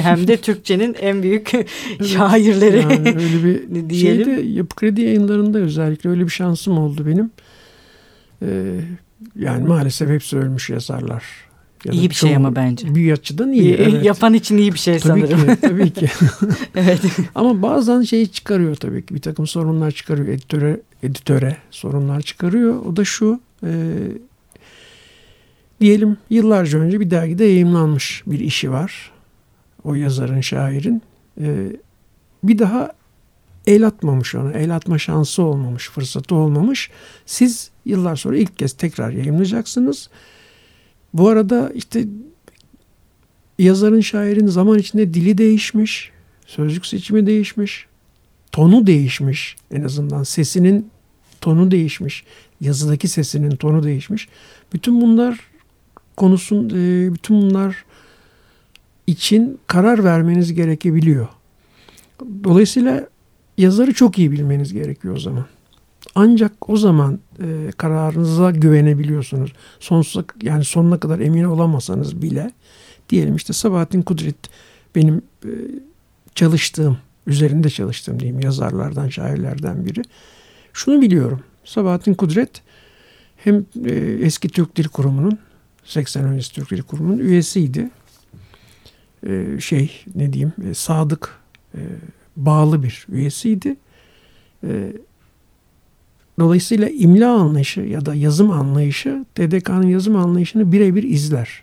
hem 0.00 0.28
de 0.28 0.36
Türkçenin 0.36 0.94
en 1.00 1.22
büyük 1.22 1.50
şairleri 2.06 2.78
Yani 2.78 3.08
öyle 3.08 3.44
bir 3.44 3.90
diyelim. 3.90 4.24
şeyde 4.24 4.40
Yapı 4.48 4.76
Kredi 4.76 5.00
yayınlarında 5.00 5.58
özellikle 5.58 6.10
öyle 6.10 6.24
bir 6.24 6.30
şansım 6.30 6.78
oldu 6.78 7.06
benim. 7.06 7.30
Ee, 8.42 8.80
yani 9.38 9.64
maalesef 9.68 10.08
hepsi 10.08 10.36
ölmüş 10.36 10.70
yazarlar. 10.70 11.24
Ya 11.84 11.92
İyi 11.92 12.10
bir 12.10 12.14
şey 12.14 12.36
ama 12.36 12.56
bence. 12.56 12.94
Bir 12.94 13.12
açıdan 13.12 13.52
iyi. 13.52 13.62
İyi- 13.62 13.74
evet. 13.74 14.04
Yapan 14.04 14.34
için 14.34 14.58
iyi 14.58 14.72
bir 14.72 14.78
şey 14.78 14.98
tabii 14.98 15.26
sanırım. 15.26 15.54
ki, 15.54 15.60
tabii 15.60 15.90
ki. 15.90 16.06
evet. 16.76 17.00
Ama 17.34 17.62
bazen 17.62 18.02
şeyi 18.02 18.28
çıkarıyor 18.28 18.74
tabii 18.76 19.06
ki. 19.06 19.14
Bir 19.14 19.20
takım 19.20 19.46
sorunlar 19.46 19.90
çıkarıyor. 19.90 20.28
Editöre, 20.28 20.80
editöre 21.02 21.56
sorunlar 21.70 22.20
çıkarıyor. 22.20 22.84
O 22.86 22.96
da 22.96 23.04
şu. 23.04 23.40
e, 23.66 23.70
diyelim 25.80 26.16
yıllarca 26.30 26.78
önce 26.78 27.00
bir 27.00 27.10
dergide 27.10 27.44
yayımlanmış 27.44 28.22
bir 28.26 28.40
işi 28.40 28.70
var. 28.70 29.10
O 29.84 29.94
yazarın, 29.94 30.40
şairin. 30.40 31.02
E, 31.40 31.76
bir 32.44 32.58
daha 32.58 32.92
el 33.66 33.86
atmamış 33.86 34.34
ona. 34.34 34.52
El 34.52 34.76
atma 34.76 34.98
şansı 34.98 35.42
olmamış, 35.42 35.90
fırsatı 35.90 36.34
olmamış. 36.34 36.90
Siz 37.26 37.70
yıllar 37.84 38.16
sonra 38.16 38.36
ilk 38.36 38.58
kez 38.58 38.72
tekrar 38.72 39.10
yayımlayacaksınız. 39.10 40.08
Bu 41.14 41.28
arada 41.28 41.72
işte 41.74 42.04
yazarın, 43.58 44.00
şairin 44.00 44.46
zaman 44.46 44.78
içinde 44.78 45.14
dili 45.14 45.38
değişmiş, 45.38 46.10
sözcük 46.46 46.86
seçimi 46.86 47.26
değişmiş, 47.26 47.86
tonu 48.52 48.86
değişmiş. 48.86 49.56
En 49.70 49.84
azından 49.84 50.22
sesinin 50.22 50.90
tonu 51.40 51.70
değişmiş, 51.70 52.24
yazıdaki 52.60 53.08
sesinin 53.08 53.56
tonu 53.56 53.82
değişmiş. 53.82 54.28
Bütün 54.72 55.00
bunlar 55.00 55.40
konusun, 56.16 56.70
e, 56.70 57.14
bütün 57.14 57.42
bunlar 57.42 57.84
için 59.06 59.58
karar 59.66 60.04
vermeniz 60.04 60.54
gerekebiliyor. 60.54 61.28
Dolayısıyla 62.44 63.08
yazarı 63.58 63.94
çok 63.94 64.18
iyi 64.18 64.32
bilmeniz 64.32 64.72
gerekiyor 64.72 65.16
o 65.16 65.18
zaman. 65.18 65.46
Ancak 66.14 66.68
o 66.68 66.76
zaman 66.76 67.18
e, 67.42 67.70
kararınıza 67.76 68.50
güvenebiliyorsunuz. 68.50 69.52
Sonsuza 69.80 70.24
yani 70.42 70.64
sonuna 70.64 71.00
kadar 71.00 71.18
emin 71.18 71.44
olamasanız 71.44 72.22
bile 72.22 72.50
diyelim 73.10 73.36
işte 73.36 73.52
Sabahattin 73.52 74.02
Kudret 74.02 74.36
benim 74.94 75.22
e, 75.44 75.50
çalıştığım, 76.34 76.98
üzerinde 77.26 77.70
çalıştığım 77.70 78.20
diyeyim 78.20 78.40
yazarlardan, 78.40 79.08
şairlerden 79.08 79.86
biri. 79.86 80.02
Şunu 80.72 81.02
biliyorum. 81.02 81.40
Sabahattin 81.64 82.14
Kudret 82.14 82.62
hem 83.36 83.66
e, 83.84 83.90
eski 84.20 84.48
Türk 84.48 84.76
Dil 84.76 84.88
Kurumu'nun 84.88 85.38
80 85.84 86.24
öncesi 86.24 86.52
Türk 86.52 86.88
Kurumu'nun 86.88 87.18
üyesiydi. 87.18 87.90
E, 89.26 89.60
şey 89.60 90.04
ne 90.14 90.32
diyeyim 90.32 90.52
e, 90.70 90.74
sadık 90.74 91.38
e, 91.74 91.80
bağlı 92.36 92.82
bir 92.82 93.06
üyesiydi. 93.08 93.76
E, 94.64 94.92
dolayısıyla 96.38 96.88
imla 96.88 97.32
anlayışı 97.32 97.80
ya 97.80 98.06
da 98.06 98.14
yazım 98.14 98.50
anlayışı 98.50 99.24
TDK'nın 99.34 99.86
yazım 99.86 100.16
anlayışını 100.16 100.72
birebir 100.72 101.02
izler. 101.02 101.62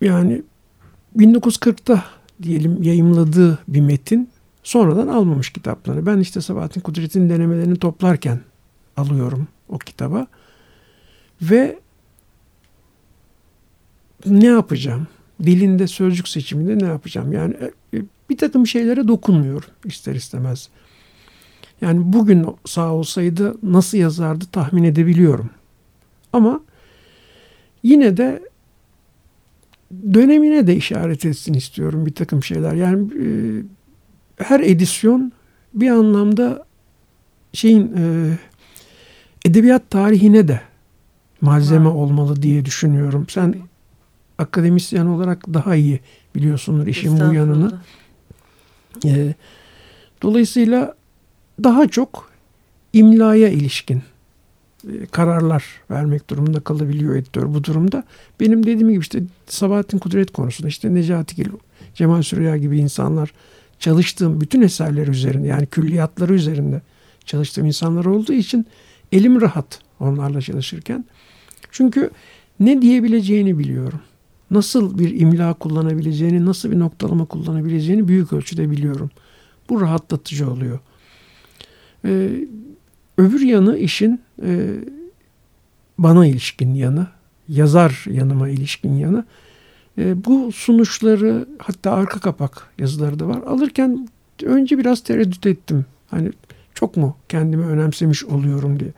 Yani 0.00 0.42
1940'ta 1.16 2.04
diyelim 2.42 2.82
yayımladığı 2.82 3.58
bir 3.68 3.80
metin 3.80 4.28
sonradan 4.62 5.08
almamış 5.08 5.50
kitapları. 5.50 6.06
Ben 6.06 6.18
işte 6.18 6.40
Sabahattin 6.40 6.80
Kudret'in 6.80 7.30
denemelerini 7.30 7.76
toplarken 7.76 8.40
alıyorum 8.96 9.48
o 9.68 9.78
kitaba. 9.78 10.26
Ve 11.42 11.78
ne 14.26 14.46
yapacağım? 14.46 15.06
Dilinde 15.42 15.86
sözcük 15.86 16.28
seçiminde 16.28 16.84
ne 16.84 16.88
yapacağım? 16.88 17.32
Yani 17.32 17.54
e, 17.94 18.02
bir 18.30 18.36
takım 18.36 18.66
şeylere 18.66 19.08
dokunmuyorum 19.08 19.68
ister 19.84 20.14
istemez. 20.14 20.68
Yani 21.80 22.12
bugün 22.12 22.46
sağ 22.66 22.92
olsaydı 22.92 23.56
nasıl 23.62 23.98
yazardı 23.98 24.44
tahmin 24.52 24.84
edebiliyorum. 24.84 25.50
Ama 26.32 26.60
yine 27.82 28.16
de 28.16 28.42
dönemine 30.14 30.66
de 30.66 30.76
işaret 30.76 31.24
etsin 31.24 31.54
istiyorum 31.54 32.06
bir 32.06 32.14
takım 32.14 32.42
şeyler. 32.42 32.74
Yani 32.74 33.08
e, 33.24 33.26
her 34.44 34.60
edisyon 34.60 35.32
bir 35.74 35.90
anlamda 35.90 36.66
şeyin 37.52 37.96
e, 37.96 38.34
edebiyat 39.44 39.90
tarihine 39.90 40.48
de 40.48 40.60
malzeme 41.40 41.84
Ha. 41.84 41.90
olmalı 41.94 42.42
diye 42.42 42.64
düşünüyorum. 42.64 43.26
Sen 43.28 43.54
akademisyen 44.38 45.06
olarak 45.06 45.54
daha 45.54 45.76
iyi 45.76 46.00
biliyorsundur 46.34 46.86
işin 46.86 47.20
bu 47.20 47.34
yanını. 47.34 47.64
Estağfurullah. 48.96 49.28
E, 49.28 49.34
dolayısıyla 50.22 50.94
daha 51.64 51.88
çok 51.88 52.30
imlaya 52.92 53.48
ilişkin 53.48 54.02
e, 54.88 55.06
kararlar 55.06 55.64
vermek 55.90 56.30
durumunda 56.30 56.60
kalabiliyor 56.60 57.16
editör 57.16 57.54
bu 57.54 57.64
durumda. 57.64 58.04
Benim 58.40 58.62
dediğim 58.62 58.88
gibi 58.88 59.00
işte 59.00 59.22
Sabahattin 59.46 59.98
Kudret 59.98 60.32
konusunda 60.32 60.68
işte 60.68 60.94
Necati 60.94 61.36
Gil, 61.36 61.48
Cemal 61.94 62.22
Süreyya 62.22 62.56
gibi 62.56 62.78
insanlar 62.78 63.32
çalıştığım 63.78 64.40
bütün 64.40 64.62
eserler 64.62 65.06
üzerinde 65.06 65.48
yani 65.48 65.66
külliyatları 65.66 66.34
üzerinde 66.34 66.82
çalıştığım 67.24 67.66
insanlar 67.66 68.04
olduğu 68.04 68.32
için 68.32 68.66
elim 69.12 69.40
rahat 69.40 69.80
onlarla 70.00 70.40
çalışırken. 70.40 71.04
Çünkü 71.72 72.10
ne 72.60 72.82
diyebileceğini 72.82 73.58
biliyorum. 73.58 74.00
Nasıl 74.50 74.98
bir 74.98 75.20
imla 75.20 75.54
kullanabileceğini, 75.54 76.46
nasıl 76.46 76.70
bir 76.70 76.78
noktalama 76.78 77.24
kullanabileceğini 77.24 78.08
büyük 78.08 78.32
ölçüde 78.32 78.70
biliyorum. 78.70 79.10
Bu 79.68 79.80
rahatlatıcı 79.80 80.50
oluyor. 80.50 80.78
Ee, 82.04 82.30
öbür 83.18 83.40
yanı 83.40 83.78
işin 83.78 84.20
e, 84.42 84.74
bana 85.98 86.26
ilişkin 86.26 86.74
yanı, 86.74 87.06
yazar 87.48 88.04
yanıma 88.10 88.48
ilişkin 88.48 88.94
yanı. 88.94 89.24
E, 89.98 90.24
bu 90.24 90.52
sunuşları 90.52 91.46
hatta 91.58 91.92
arka 91.92 92.20
kapak 92.20 92.66
yazıları 92.78 93.18
da 93.18 93.28
var. 93.28 93.42
Alırken 93.46 94.08
önce 94.42 94.78
biraz 94.78 95.00
tereddüt 95.00 95.46
ettim. 95.46 95.86
Hani 96.10 96.30
çok 96.74 96.96
mu 96.96 97.16
kendimi 97.28 97.64
önemsemiş 97.64 98.24
oluyorum 98.24 98.80
diye. 98.80 98.90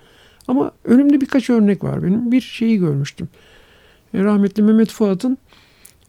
Ama 0.48 0.72
önümde 0.84 1.20
birkaç 1.20 1.50
örnek 1.50 1.84
var 1.84 2.02
benim. 2.02 2.32
Bir 2.32 2.40
şeyi 2.40 2.78
görmüştüm. 2.78 3.28
E, 4.14 4.24
rahmetli 4.24 4.62
Mehmet 4.62 4.90
Fuat'ın 4.90 5.38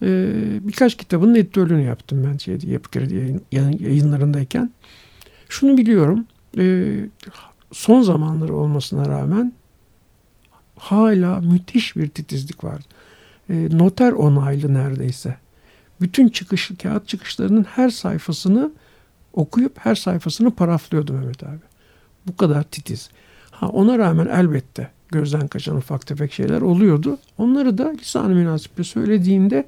e, 0.02 0.30
birkaç 0.60 0.96
kitabının 0.96 1.34
editörlüğünü 1.34 1.82
yaptım 1.82 2.28
ben 2.30 2.36
şeydi, 2.36 2.70
Yapı 2.70 2.90
Kredi 2.90 3.40
yayın, 3.52 3.78
yayınlarındayken. 3.78 4.70
Şunu 5.48 5.76
biliyorum. 5.76 6.26
E, 6.58 6.94
son 7.72 8.02
zamanları 8.02 8.54
olmasına 8.54 9.08
rağmen 9.08 9.52
hala 10.76 11.40
müthiş 11.40 11.96
bir 11.96 12.08
titizlik 12.08 12.64
var. 12.64 12.82
E, 13.50 13.78
noter 13.78 14.12
onaylı 14.12 14.74
neredeyse. 14.74 15.36
Bütün 16.00 16.28
çıkış, 16.28 16.70
kağıt 16.82 17.08
çıkışlarının 17.08 17.64
her 17.64 17.88
sayfasını 17.88 18.70
okuyup 19.32 19.78
her 19.78 19.94
sayfasını 19.94 20.50
paraflıyordu 20.50 21.12
Mehmet 21.12 21.44
abi. 21.44 21.60
Bu 22.26 22.36
kadar 22.36 22.62
titiz. 22.62 23.10
Ha, 23.54 23.68
ona 23.68 23.98
rağmen 23.98 24.26
elbette 24.26 24.90
gözden 25.08 25.48
kaçan 25.48 25.76
ufak 25.76 26.06
tefek 26.06 26.32
şeyler 26.32 26.60
oluyordu. 26.60 27.18
Onları 27.38 27.78
da 27.78 27.90
lisan-ı 27.90 28.34
münasiple 28.34 28.84
söylediğinde 28.84 29.66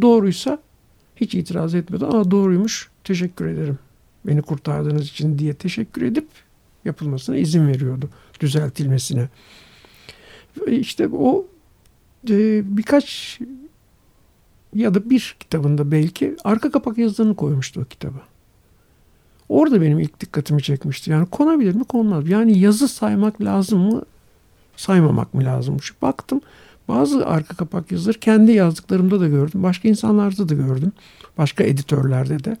doğruysa 0.00 0.58
hiç 1.16 1.34
itiraz 1.34 1.74
etmedi. 1.74 2.06
Aa 2.06 2.30
doğruymuş 2.30 2.90
teşekkür 3.04 3.46
ederim 3.46 3.78
beni 4.26 4.42
kurtardığınız 4.42 5.08
için 5.08 5.38
diye 5.38 5.54
teşekkür 5.54 6.02
edip 6.02 6.28
yapılmasına 6.84 7.36
izin 7.36 7.68
veriyordu 7.68 8.10
düzeltilmesine. 8.40 9.28
İşte 10.66 11.08
o 11.08 11.46
e, 12.30 12.62
birkaç 12.76 13.38
ya 14.74 14.94
da 14.94 15.10
bir 15.10 15.36
kitabında 15.40 15.90
belki 15.90 16.36
arka 16.44 16.70
kapak 16.70 16.98
yazılarını 16.98 17.36
koymuştu 17.36 17.80
o 17.80 17.84
kitaba. 17.84 18.33
Orada 19.48 19.80
benim 19.80 19.98
ilk 19.98 20.20
dikkatimi 20.20 20.62
çekmişti. 20.62 21.10
Yani 21.10 21.26
konabilir 21.26 21.74
mi 21.74 21.84
konmaz. 21.84 22.28
Yani 22.28 22.58
yazı 22.58 22.88
saymak 22.88 23.40
lazım 23.40 23.80
mı 23.80 24.02
saymamak 24.76 25.34
mı 25.34 25.44
lazımmış. 25.44 26.02
Baktım 26.02 26.40
bazı 26.88 27.26
arka 27.26 27.56
kapak 27.56 27.92
yazıları 27.92 28.18
kendi 28.18 28.52
yazdıklarımda 28.52 29.20
da 29.20 29.28
gördüm. 29.28 29.62
Başka 29.62 29.88
insanlarda 29.88 30.48
da 30.48 30.54
gördüm. 30.54 30.92
Başka 31.38 31.64
editörlerde 31.64 32.44
de. 32.44 32.56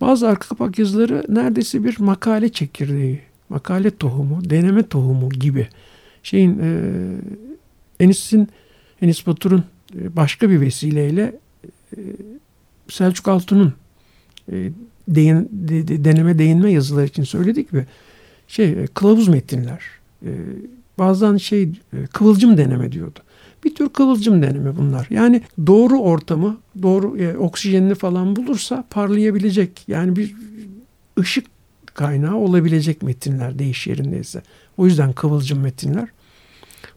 Bazı 0.00 0.28
arka 0.28 0.48
kapak 0.48 0.78
yazıları 0.78 1.24
neredeyse 1.28 1.84
bir 1.84 2.00
makale 2.00 2.48
çekirdeği, 2.48 3.20
makale 3.48 3.90
tohumu, 3.90 4.50
deneme 4.50 4.82
tohumu 4.82 5.28
gibi. 5.28 5.68
Şeyin 6.22 6.58
e, 6.62 6.80
Enis'in 8.00 8.48
Enis 9.02 9.26
Batur'un 9.26 9.64
e, 9.94 10.16
başka 10.16 10.50
bir 10.50 10.60
vesileyle 10.60 11.38
e, 11.96 12.00
Selçuk 12.88 13.28
Altun'un 13.28 13.74
e, 14.52 14.70
değin, 15.08 15.48
de, 15.52 16.04
deneme 16.04 16.38
değinme 16.38 16.72
yazıları 16.72 17.06
için 17.06 17.24
söyledik 17.24 17.72
mi? 17.72 17.86
Şey 18.48 18.86
kılavuz 18.86 19.28
metinler. 19.28 19.82
Bazen 20.98 21.36
şey 21.36 21.70
kıvılcım 22.12 22.56
deneme 22.56 22.92
diyordu. 22.92 23.18
Bir 23.64 23.74
tür 23.74 23.88
kıvılcım 23.88 24.42
deneme 24.42 24.76
bunlar. 24.76 25.06
Yani 25.10 25.42
doğru 25.66 25.98
ortamı, 25.98 26.56
doğru 26.82 27.18
e, 27.18 27.36
oksijenini 27.36 27.94
falan 27.94 28.36
bulursa 28.36 28.84
parlayabilecek. 28.90 29.84
Yani 29.88 30.16
bir 30.16 30.34
ışık 31.18 31.46
kaynağı 31.94 32.34
olabilecek 32.34 33.02
metinler 33.02 33.58
değiş 33.58 33.86
yerindeyse. 33.86 34.42
O 34.76 34.86
yüzden 34.86 35.12
kıvılcım 35.12 35.60
metinler. 35.60 36.08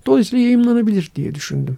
Dolayısıyla 0.05 0.43
yayınlanabilir 0.45 1.11
diye 1.15 1.35
düşündüm. 1.35 1.77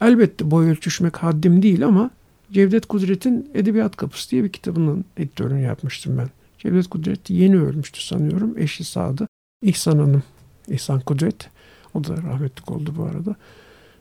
Elbette 0.00 0.50
boy 0.50 0.70
ölçüşmek 0.70 1.16
haddim 1.16 1.62
değil 1.62 1.86
ama 1.86 2.10
Cevdet 2.52 2.86
Kudret'in 2.86 3.50
Edebiyat 3.54 3.96
Kapısı 3.96 4.30
diye 4.30 4.44
bir 4.44 4.48
kitabının 4.48 5.04
editörünü 5.16 5.62
yapmıştım 5.62 6.18
ben. 6.18 6.28
Cevdet 6.58 6.86
Kudret 6.86 7.30
yeni 7.30 7.60
ölmüştü 7.60 8.02
sanıyorum. 8.02 8.58
Eşi 8.58 8.84
sağdı. 8.84 9.26
İhsan 9.62 9.98
Hanım, 9.98 10.22
İhsan 10.68 11.00
Kudret. 11.00 11.48
O 11.94 12.04
da 12.04 12.16
rahmetlik 12.16 12.72
oldu 12.72 12.94
bu 12.96 13.02
arada. 13.02 13.36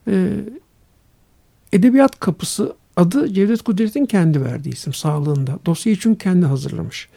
Ee, 0.07 0.29
Edebiyat 1.73 2.19
Kapısı 2.19 2.75
adı 2.95 3.33
Cevdet 3.33 3.61
Kudret'in 3.61 4.05
kendi 4.05 4.41
verdiği 4.41 4.69
isim 4.69 4.93
sağlığında. 4.93 5.59
Dosyayı 5.65 5.99
çünkü 5.99 6.17
kendi 6.17 6.45
hazırlamış. 6.45 7.09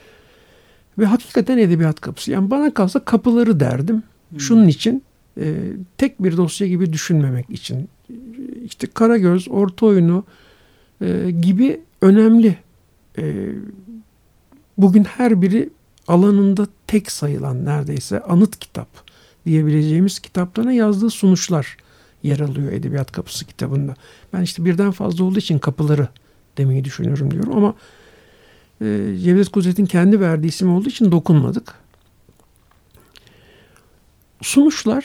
Ve 0.98 1.06
hakikaten 1.06 1.58
Edebiyat 1.58 2.00
Kapısı. 2.00 2.30
Yani 2.30 2.50
bana 2.50 2.74
kalsa 2.74 3.04
kapıları 3.04 3.60
derdim. 3.60 4.02
Hmm. 4.30 4.40
Şunun 4.40 4.68
için 4.68 5.02
e, 5.40 5.54
tek 5.98 6.22
bir 6.22 6.36
dosya 6.36 6.66
gibi 6.66 6.92
düşünmemek 6.92 7.50
için. 7.50 7.88
İşte 8.64 8.86
Karagöz, 8.86 9.48
Orta 9.50 9.86
Oyunu 9.86 10.24
e, 11.04 11.30
gibi 11.30 11.80
önemli 12.02 12.56
e, 13.18 13.52
bugün 14.78 15.04
her 15.04 15.42
biri 15.42 15.70
alanında 16.08 16.66
tek 16.86 17.12
sayılan 17.12 17.64
neredeyse 17.64 18.20
anıt 18.20 18.58
kitap 18.58 18.88
diyebileceğimiz 19.46 20.18
kitaplarına 20.18 20.72
yazdığı 20.72 21.10
sunuşlar 21.10 21.76
yer 22.22 22.40
alıyor 22.40 22.72
Edebiyat 22.72 23.12
Kapısı 23.12 23.44
kitabında. 23.44 23.94
Ben 24.32 24.42
işte 24.42 24.64
birden 24.64 24.90
fazla 24.90 25.24
olduğu 25.24 25.38
için 25.38 25.58
kapıları 25.58 26.08
demeyi 26.58 26.84
düşünüyorum 26.84 27.30
diyorum 27.30 27.56
ama 27.56 27.74
e, 28.80 29.16
Cevdet 29.24 29.48
Kudret'in 29.48 29.86
kendi 29.86 30.20
verdiği 30.20 30.48
isim 30.48 30.70
olduğu 30.70 30.88
için 30.88 31.12
dokunmadık. 31.12 31.74
Sunuşlar 34.42 35.04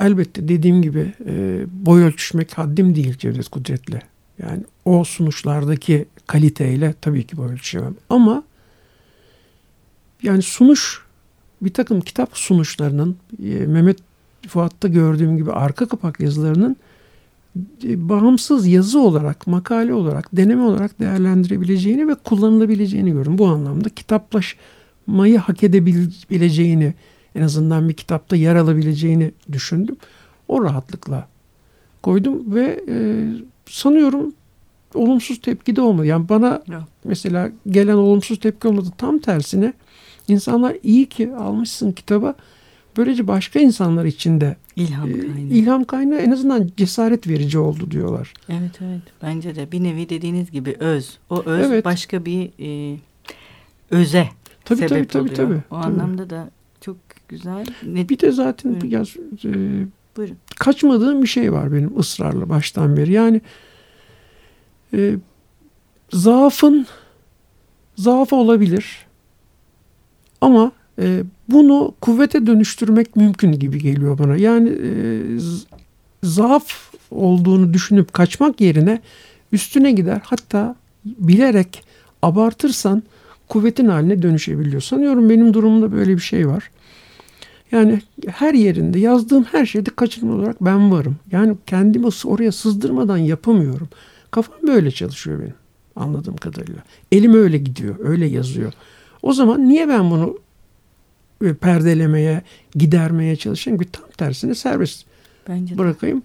elbette 0.00 0.48
dediğim 0.48 0.82
gibi 0.82 1.14
e, 1.26 1.64
boy 1.86 2.02
ölçüşmek 2.02 2.58
haddim 2.58 2.94
değil 2.94 3.18
Cevdet 3.18 3.48
Kudret'le. 3.48 4.02
Yani 4.38 4.64
o 4.90 5.04
sunuşlardaki 5.04 6.06
kaliteyle 6.26 6.94
tabii 7.00 7.26
ki 7.26 7.36
boy 7.36 7.52
ölçüşemem. 7.52 7.94
Ama 8.10 8.42
yani 10.22 10.42
sunuş 10.42 11.02
bir 11.62 11.72
takım 11.72 12.00
kitap 12.00 12.30
sunuşlarının 12.36 13.16
e, 13.42 13.48
Mehmet 13.48 13.98
Fuat'ta 14.48 14.88
gördüğüm 14.88 15.36
gibi 15.36 15.52
arka 15.52 15.88
kapak 15.88 16.20
yazılarının 16.20 16.76
e, 17.84 18.08
bağımsız 18.08 18.66
yazı 18.66 19.00
olarak, 19.00 19.46
makale 19.46 19.94
olarak, 19.94 20.36
deneme 20.36 20.62
olarak 20.62 21.00
değerlendirebileceğini 21.00 22.08
ve 22.08 22.14
kullanılabileceğini 22.14 23.12
gördüm. 23.12 23.38
Bu 23.38 23.46
anlamda 23.46 23.88
kitaplaşmayı 23.88 25.38
hak 25.38 25.62
edebileceğini, 25.62 26.94
en 27.34 27.42
azından 27.42 27.88
bir 27.88 27.94
kitapta 27.94 28.36
yer 28.36 28.56
alabileceğini 28.56 29.32
düşündüm. 29.52 29.96
O 30.48 30.64
rahatlıkla 30.64 31.28
koydum 32.02 32.54
ve 32.54 32.84
e, 32.88 33.26
sanıyorum 33.66 34.32
olumsuz 34.94 35.40
tepki 35.40 35.76
de 35.76 35.80
olmadı. 35.80 36.06
Yani 36.06 36.28
bana 36.28 36.62
ya. 36.68 36.86
mesela 37.04 37.50
gelen 37.66 37.94
olumsuz 37.94 38.38
tepki 38.38 38.68
olmadı. 38.68 38.88
Tam 38.98 39.18
tersine 39.18 39.72
insanlar 40.28 40.76
iyi 40.82 41.06
ki 41.06 41.32
almışsın 41.34 41.92
kitaba. 41.92 42.34
Böylece 42.96 43.28
başka 43.28 43.58
insanlar 43.58 44.04
için 44.04 44.40
de 44.40 44.56
ilham 44.76 45.10
e, 45.10 45.12
kaynağı. 45.12 45.38
ilham 45.38 45.84
kaynağı 45.84 46.18
en 46.18 46.30
azından 46.30 46.70
cesaret 46.76 47.28
verici 47.28 47.58
oldu 47.58 47.90
diyorlar. 47.90 48.32
Evet 48.48 48.78
evet 48.80 49.02
bence 49.22 49.54
de 49.54 49.72
bir 49.72 49.82
nevi 49.82 50.08
dediğiniz 50.08 50.50
gibi 50.50 50.76
öz. 50.80 51.18
O 51.30 51.42
öz 51.42 51.66
evet. 51.66 51.84
başka 51.84 52.24
bir 52.24 52.50
e, 52.58 52.98
öze 53.90 54.28
tabii, 54.64 54.78
sebep 54.78 54.90
tabii, 54.90 55.06
tabii, 55.08 55.22
oluyor. 55.22 55.36
Tabii, 55.36 55.62
o 55.70 55.82
tabii. 55.82 55.92
anlamda 55.92 56.30
da 56.30 56.50
çok 56.80 56.96
güzel. 57.28 57.66
Ne... 57.86 58.08
Bir 58.08 58.18
de 58.18 58.32
zaten 58.32 58.80
Buyurun. 58.80 58.88
ya, 58.88 59.02
e, 59.44 59.86
Buyurun. 60.16 60.36
kaçmadığım 60.58 61.22
bir 61.22 61.28
şey 61.28 61.52
var 61.52 61.72
benim 61.72 61.98
ısrarla 61.98 62.48
baştan 62.48 62.96
beri. 62.96 63.12
Yani 63.12 63.40
e, 64.94 65.14
zaafın 66.12 66.86
zaaf 67.96 68.32
olabilir 68.32 69.06
ama 70.40 70.72
e, 70.98 71.22
bunu 71.48 71.94
kuvvete 72.00 72.46
dönüştürmek 72.46 73.16
mümkün 73.16 73.52
gibi 73.52 73.78
geliyor 73.78 74.18
bana. 74.18 74.36
Yani 74.36 74.68
e, 74.68 74.92
zaaf 76.22 76.92
olduğunu 77.10 77.74
düşünüp 77.74 78.12
kaçmak 78.12 78.60
yerine 78.60 79.00
üstüne 79.52 79.92
gider 79.92 80.20
hatta 80.24 80.76
bilerek 81.04 81.84
abartırsan 82.22 83.02
kuvvetin 83.48 83.88
haline 83.88 84.22
dönüşebiliyor. 84.22 84.82
Sanıyorum 84.82 85.30
benim 85.30 85.54
durumumda 85.54 85.92
böyle 85.92 86.14
bir 86.16 86.22
şey 86.22 86.48
var. 86.48 86.70
Yani 87.72 88.00
her 88.26 88.54
yerinde 88.54 88.98
yazdığım 88.98 89.44
her 89.44 89.66
şeyde 89.66 89.90
kaçınma 89.96 90.34
olarak 90.34 90.64
ben 90.64 90.92
varım. 90.92 91.16
Yani 91.32 91.56
kendimi 91.66 92.06
oraya 92.24 92.52
sızdırmadan 92.52 93.18
yapamıyorum. 93.18 93.88
Kafam 94.30 94.56
böyle 94.66 94.90
çalışıyor 94.90 95.40
benim 95.40 95.54
anladığım 95.96 96.36
kadarıyla. 96.36 96.82
Elim 97.12 97.34
öyle 97.34 97.58
gidiyor, 97.58 97.96
öyle 97.98 98.26
yazıyor. 98.26 98.72
O 99.22 99.32
zaman 99.32 99.68
niye 99.68 99.88
ben 99.88 100.10
bunu 100.10 100.38
e, 101.44 101.54
perdelemeye, 101.54 102.42
gidermeye 102.74 103.36
çalışan 103.36 103.80
bir 103.80 103.84
tam 103.84 104.10
tersine 104.16 104.54
serbest 104.54 105.06
Bence 105.48 105.74
de. 105.74 105.78
bırakayım. 105.78 106.22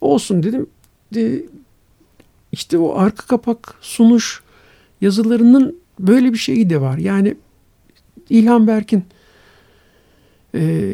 Olsun 0.00 0.42
dedim. 0.42 0.66
De, 1.14 1.42
işte 2.52 2.78
o 2.78 2.98
arka 2.98 3.26
kapak 3.26 3.74
sunuş 3.80 4.42
yazılarının 5.00 5.76
böyle 6.00 6.32
bir 6.32 6.38
şeyi 6.38 6.70
de 6.70 6.80
var. 6.80 6.98
Yani 6.98 7.36
İlhan 8.30 8.66
Berk'in 8.66 9.04
e, 10.54 10.92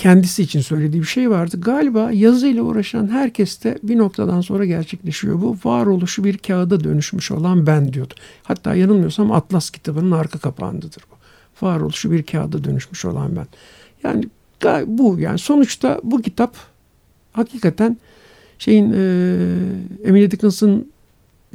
kendisi 0.00 0.42
için 0.42 0.60
söylediği 0.60 1.02
bir 1.02 1.06
şey 1.06 1.30
vardı. 1.30 1.60
Galiba 1.60 2.10
yazıyla 2.12 2.62
uğraşan 2.62 3.08
herkeste 3.08 3.78
bir 3.82 3.98
noktadan 3.98 4.40
sonra 4.40 4.64
gerçekleşiyor. 4.64 5.42
Bu 5.42 5.56
varoluşu 5.64 6.24
bir 6.24 6.38
kağıda 6.38 6.84
dönüşmüş 6.84 7.30
olan 7.30 7.66
ben 7.66 7.92
diyordu. 7.92 8.14
Hatta 8.42 8.74
yanılmıyorsam 8.74 9.32
Atlas 9.32 9.70
kitabının 9.70 10.10
arka 10.10 10.38
kapağındadır 10.38 11.04
bu. 11.10 11.16
Varoluşu 11.66 12.10
bir 12.10 12.22
kağıda 12.22 12.64
dönüşmüş 12.64 13.04
olan 13.04 13.36
ben. 13.36 13.46
Yani 14.02 14.24
bu 14.86 15.18
yani 15.18 15.38
sonuçta 15.38 16.00
bu 16.02 16.22
kitap 16.22 16.56
hakikaten 17.32 17.96
şeyin 18.58 18.92
e, 18.92 18.98
Emily 20.04 20.30
Dickinson 20.30 20.86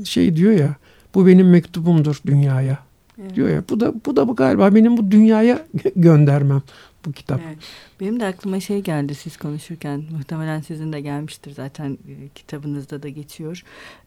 şey 0.03 0.35
diyor 0.35 0.51
ya 0.51 0.75
bu 1.15 1.27
benim 1.27 1.49
mektubumdur 1.49 2.21
dünyaya 2.25 2.77
evet. 3.21 3.35
diyor 3.35 3.49
ya 3.49 3.63
bu 3.69 3.79
da 3.79 3.93
bu 4.05 4.15
da 4.15 4.23
galiba 4.23 4.75
benim 4.75 4.97
bu 4.97 5.11
dünyaya 5.11 5.65
göndermem 5.95 6.61
bu 7.05 7.11
kitap. 7.11 7.41
Evet. 7.47 7.57
Benim 7.99 8.19
de 8.19 8.25
aklıma 8.25 8.59
şey 8.59 8.81
geldi 8.81 9.15
siz 9.15 9.37
konuşurken 9.37 10.03
muhtemelen 10.11 10.61
sizin 10.61 10.93
de 10.93 11.01
gelmiştir 11.01 11.51
zaten 11.51 11.91
e, 11.91 12.13
kitabınızda 12.35 13.03
da 13.03 13.09
geçiyor. 13.09 13.63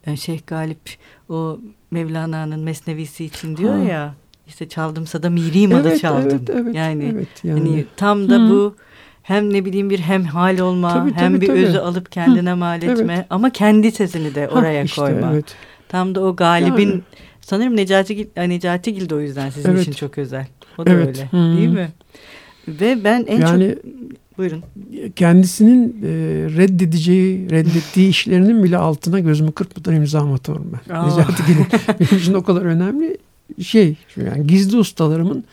E, 0.06 0.16
Şeyh 0.16 0.40
Galip 0.46 0.96
o 1.28 1.60
Mevlana'nın 1.90 2.60
Mesnevisi 2.60 3.24
için 3.24 3.56
diyor 3.56 3.74
ha. 3.74 3.82
ya 3.82 4.14
işte 4.48 4.68
çaldımsa 4.68 5.22
da 5.22 5.30
miri 5.30 5.68
malı 5.68 5.88
evet, 5.88 6.00
çaldım. 6.00 6.44
Evet, 6.46 6.50
evet, 6.62 6.74
yani, 6.74 7.12
evet, 7.14 7.44
yani. 7.44 7.60
Hani 7.60 7.84
tam 7.96 8.30
da 8.30 8.34
Hı. 8.34 8.50
bu 8.50 8.76
hem 9.22 9.52
ne 9.52 9.64
bileyim 9.64 9.90
bir 9.90 9.98
hem 9.98 10.24
hal 10.24 10.58
olma 10.58 10.92
tabii, 10.92 11.12
hem 11.12 11.32
tabii, 11.32 11.40
bir 11.40 11.46
tabii. 11.46 11.66
özü 11.66 11.78
alıp 11.78 12.12
kendine 12.12 12.50
Hı. 12.50 12.56
mal 12.56 12.82
etme 12.82 13.14
evet. 13.14 13.26
ama 13.30 13.50
kendi 13.50 13.92
sesini 13.92 14.34
de 14.34 14.48
oraya 14.48 14.80
ha, 14.80 14.84
işte, 14.84 15.00
koyma. 15.00 15.32
Evet. 15.32 15.56
Tam 15.88 16.14
da 16.14 16.20
o 16.20 16.36
galibin 16.36 16.90
yani. 16.90 17.02
sanırım 17.40 17.76
Necati 17.76 18.28
Necati 18.36 18.94
Gil 18.94 19.08
de 19.08 19.14
o 19.14 19.20
yüzden 19.20 19.50
sizin 19.50 19.70
evet. 19.70 19.82
için 19.82 19.92
çok 19.92 20.18
özel. 20.18 20.46
O 20.78 20.86
da 20.86 20.90
evet. 20.90 21.06
öyle 21.06 21.30
hmm. 21.30 21.56
değil 21.56 21.68
mi? 21.68 21.88
Ve 22.80 23.04
ben 23.04 23.24
en 23.28 23.40
yani, 23.40 23.74
çok 23.74 24.38
buyurun. 24.38 24.62
Kendisinin 25.16 25.88
e, 26.02 26.08
reddedeceği, 26.56 27.50
reddettiği 27.50 28.08
işlerinin 28.10 28.64
bile 28.64 28.76
altına 28.76 29.20
gözümü 29.20 29.52
kırpmadan 29.52 29.94
imza 29.94 30.34
atıyorum 30.34 30.72
ben. 30.72 30.94
Aa. 30.94 31.06
Necati 31.06 31.42
Gil'in 31.46 31.66
benim 32.00 32.20
için 32.20 32.34
o 32.34 32.42
kadar 32.42 32.62
önemli 32.62 33.18
şey. 33.62 33.96
Yani 34.16 34.46
gizli 34.46 34.76
ustalarımın 34.76 35.44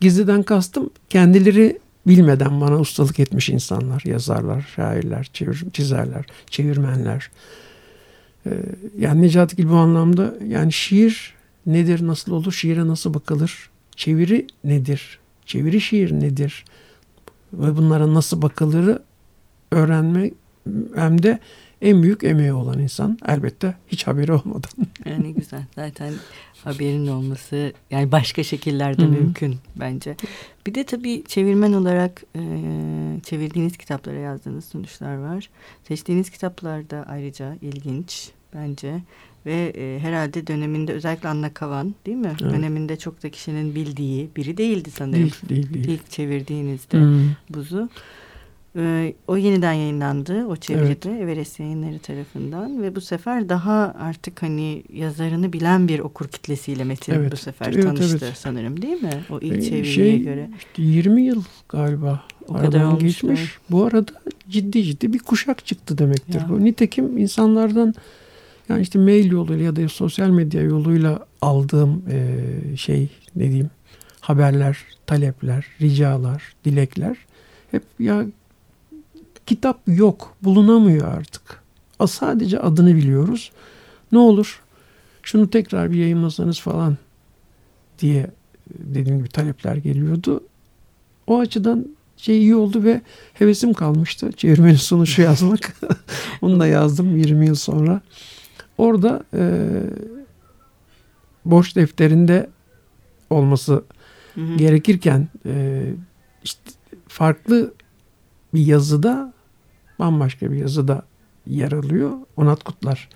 gizliden 0.00 0.42
kastım 0.42 0.90
kendileri 1.10 1.78
bilmeden 2.06 2.60
bana 2.60 2.80
ustalık 2.80 3.20
etmiş 3.20 3.48
insanlar, 3.48 4.02
yazarlar, 4.04 4.72
şairler, 4.76 5.30
çevir, 5.32 5.64
çizerler, 5.72 6.24
çevirmenler. 6.50 7.30
Ee, 8.46 8.50
yani 8.98 9.22
Necati 9.22 9.56
Gil 9.56 9.68
bu 9.68 9.74
anlamda 9.74 10.34
yani 10.48 10.72
şiir 10.72 11.34
nedir, 11.66 12.06
nasıl 12.06 12.32
olur, 12.32 12.52
şiire 12.52 12.86
nasıl 12.86 13.14
bakılır, 13.14 13.70
çeviri 13.96 14.46
nedir, 14.64 15.18
çeviri 15.46 15.80
şiir 15.80 16.12
nedir 16.12 16.64
ve 17.52 17.76
bunlara 17.76 18.14
nasıl 18.14 18.42
bakılırı 18.42 19.02
öğrenme 19.70 20.30
hem 20.94 21.22
de 21.22 21.38
en 21.82 22.02
büyük 22.02 22.24
emeği 22.24 22.52
olan 22.52 22.78
insan 22.78 23.18
elbette 23.26 23.74
hiç 23.88 24.06
haberi 24.06 24.32
olmadan. 24.32 24.70
Yani 25.04 25.34
güzel. 25.34 25.64
Zaten 25.74 26.12
haberin 26.64 27.06
olması 27.06 27.72
yani 27.90 28.12
başka 28.12 28.42
şekillerde 28.42 29.02
Hı-hı. 29.02 29.10
mümkün 29.10 29.56
bence. 29.76 30.16
Bir 30.66 30.74
de 30.74 30.84
tabii 30.84 31.24
çevirmen 31.28 31.72
olarak 31.72 32.22
e, 32.36 32.40
çevirdiğiniz 33.24 33.76
kitaplara 33.76 34.18
yazdığınız 34.18 34.64
sonuçlar 34.64 35.16
var. 35.16 35.50
Seçtiğiniz 35.88 36.30
kitaplar 36.30 36.90
da 36.90 37.04
ayrıca 37.08 37.56
ilginç 37.62 38.30
bence. 38.54 39.02
Ve 39.46 39.72
e, 39.76 39.98
herhalde 39.98 40.46
döneminde 40.46 40.92
özellikle 40.92 41.28
Anna 41.28 41.54
Kavan 41.54 41.94
değil 42.06 42.16
mi? 42.16 42.36
Evet. 42.40 42.52
Döneminde 42.52 42.96
çok 42.96 43.22
da 43.22 43.30
kişinin 43.30 43.74
bildiği 43.74 44.30
biri 44.36 44.56
değildi 44.56 44.90
sanırım. 44.90 45.20
Değil, 45.22 45.34
değil, 45.48 45.74
değil. 45.74 45.88
İlk 45.88 46.10
çevirdiğinizde 46.10 46.98
hmm. 46.98 47.30
buzu. 47.50 47.88
Ee, 48.76 49.14
o 49.28 49.36
yeniden 49.36 49.72
yayınlandı 49.72 50.46
o 50.46 50.56
çeviride 50.56 51.10
evet. 51.10 51.22
Everest 51.22 51.60
yayınları 51.60 51.98
tarafından 51.98 52.82
ve 52.82 52.96
bu 52.96 53.00
sefer 53.00 53.48
daha 53.48 53.94
artık 53.98 54.42
hani 54.42 54.82
yazarını 54.92 55.52
bilen 55.52 55.88
bir 55.88 55.98
okur 55.98 56.28
kitlesiyle 56.28 56.84
Metin 56.84 57.12
evet. 57.12 57.32
bu 57.32 57.36
sefer 57.36 57.72
evet, 57.72 57.82
tanıştı 57.82 58.18
evet. 58.22 58.36
sanırım 58.36 58.82
değil 58.82 59.02
mi? 59.02 59.24
O 59.30 59.38
ilk 59.40 59.58
ee, 59.58 59.62
çeviriye 59.62 59.84
şey, 59.94 60.22
göre. 60.22 60.50
Işte 60.58 60.82
20 60.82 61.22
yıl 61.22 61.42
galiba. 61.68 62.22
O 62.48 62.54
kadar 62.54 62.84
olmuş 62.84 63.02
geçmiş. 63.02 63.40
Evet. 63.40 63.50
Bu 63.70 63.84
arada 63.84 64.12
ciddi 64.48 64.82
ciddi 64.82 65.12
bir 65.12 65.18
kuşak 65.18 65.66
çıktı 65.66 65.98
demektir. 65.98 66.40
Ya. 66.40 66.46
Bu 66.48 66.64
nitekim 66.64 67.18
insanlardan 67.18 67.94
yani 68.68 68.82
işte 68.82 68.98
mail 68.98 69.32
yoluyla 69.32 69.64
ya 69.64 69.76
da 69.76 69.88
sosyal 69.88 70.30
medya 70.30 70.62
yoluyla 70.62 71.26
aldığım 71.42 72.02
e, 72.10 72.76
şey 72.76 73.08
ne 73.36 73.44
diyeyim 73.44 73.70
haberler, 74.20 74.78
talepler, 75.06 75.66
ricalar, 75.80 76.54
dilekler 76.64 77.16
hep 77.70 77.82
ya 77.98 78.26
kitap 79.46 79.80
yok, 79.86 80.36
bulunamıyor 80.42 81.08
artık. 81.08 81.62
A, 81.98 82.06
sadece 82.06 82.58
adını 82.58 82.96
biliyoruz. 82.96 83.52
Ne 84.12 84.18
olur 84.18 84.60
şunu 85.22 85.50
tekrar 85.50 85.90
bir 85.90 85.96
yayınlasanız 85.96 86.60
falan 86.60 86.96
diye 87.98 88.30
dediğim 88.78 89.18
gibi 89.18 89.28
talepler 89.28 89.76
geliyordu. 89.76 90.44
O 91.26 91.38
açıdan 91.38 91.86
şey 92.16 92.38
iyi 92.38 92.56
oldu 92.56 92.84
ve 92.84 93.00
hevesim 93.34 93.72
kalmıştı. 93.72 94.32
Çevirmenin 94.32 94.76
sonuçu 94.76 95.22
yazmak. 95.22 95.76
Onu 96.42 96.60
da 96.60 96.66
yazdım 96.66 97.16
20 97.16 97.46
yıl 97.46 97.54
sonra. 97.54 98.00
Orada 98.78 99.24
e, 99.34 99.70
borç 101.44 101.76
defterinde 101.76 102.50
olması 103.30 103.84
hı 104.34 104.40
hı. 104.40 104.56
gerekirken 104.56 105.28
e, 105.46 105.82
işte 106.44 106.70
farklı 107.08 107.74
bir 108.54 108.66
yazıda 108.66 109.32
bambaşka 109.98 110.52
bir 110.52 110.56
yazıda 110.56 111.02
yer 111.46 111.72
alıyor. 111.72 112.12
Onat 112.36 112.64
Kutlar. 112.64 113.08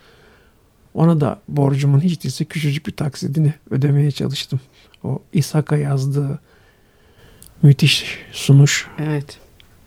Ona 0.95 1.21
da 1.21 1.41
borcumun 1.49 2.01
hiç 2.01 2.25
değilse 2.25 2.45
küçücük 2.45 2.87
bir 2.87 2.93
taksidini 2.93 3.55
ödemeye 3.71 4.11
çalıştım. 4.11 4.61
O 5.05 5.19
İshak'a 5.33 5.77
yazdığı 5.77 6.39
müthiş 7.63 8.19
sunuş. 8.33 8.89
Evet. 8.99 9.39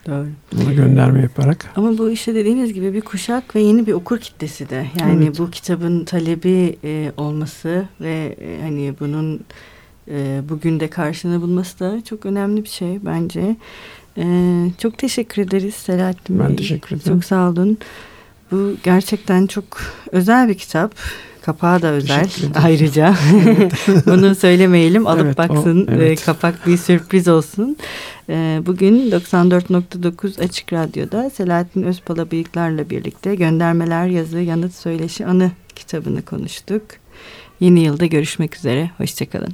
Doğru. 0.08 0.28
Bunu 0.52 0.76
gönderme 0.76 1.22
yaparak. 1.22 1.72
Ama 1.76 1.98
bu 1.98 2.12
işte 2.12 2.36
dediğiniz 2.36 2.74
gibi 2.74 2.94
bir 2.94 3.02
kuşak 3.02 3.56
ve 3.56 3.62
yeni 3.62 3.88
bir 3.88 3.94
okur 3.94 4.20
kitlesi 4.20 4.70
de. 4.70 4.88
Yani 5.00 5.26
evet. 5.26 5.40
bu 5.40 5.52
kitabın 5.52 6.06
talebi 6.06 6.78
e, 6.84 7.12
olması 7.18 7.88
ve 8.02 8.36
e, 8.42 8.62
hani 8.62 8.94
bunun 9.00 9.40
e, 10.08 10.42
bugün 10.50 10.80
de 10.80 10.90
karşılığını 10.90 11.42
bulması 11.42 11.80
da 11.80 12.04
çok 12.04 12.26
önemli 12.26 12.64
bir 12.64 12.70
şey 12.70 13.06
bence. 13.06 13.56
E, 14.18 14.26
çok 14.78 14.98
teşekkür 14.98 15.42
ederiz 15.42 15.76
Selahattin 15.76 16.40
Bey. 16.40 16.48
Ben 16.50 16.56
teşekkür 16.56 16.96
ederim. 16.96 17.14
Çok 17.14 17.26
sağ 17.26 17.50
olun. 17.50 17.78
Bu 18.52 18.74
gerçekten 18.84 19.48
çok 19.48 19.66
özel 20.12 20.50
bir 20.50 20.56
kitap. 20.56 20.96
Kapağı 21.42 21.82
da 21.82 21.88
özel 21.88 22.30
ayrıca. 22.64 23.16
Bunu 24.06 24.36
söylemeyelim. 24.36 25.08
Alıp 25.08 25.26
evet, 25.26 25.38
baksın. 25.38 25.88
O, 25.88 25.92
evet. 25.92 26.26
Kapak 26.26 26.68
bir 26.68 26.78
sürpriz 26.78 27.28
olsun. 27.28 27.78
Ee, 28.30 28.62
bugün 28.66 29.12
94.9 29.12 30.44
Açık 30.44 30.74
Radyo'da 30.74 31.30
Selahattin 31.30 31.84
Özpala 31.84 32.32
Bıyıklar'la 32.32 32.90
birlikte 32.90 33.36
Göndermeler 33.36 34.08
Yazı 34.08 34.40
Yanıt 34.40 34.74
Söyleşi 34.74 35.26
Anı 35.26 35.52
kitabını 35.76 36.22
konuştuk. 36.22 36.82
Yeni 37.60 37.80
yılda 37.80 38.06
görüşmek 38.06 38.56
üzere. 38.56 38.92
Hoşçakalın. 38.98 39.54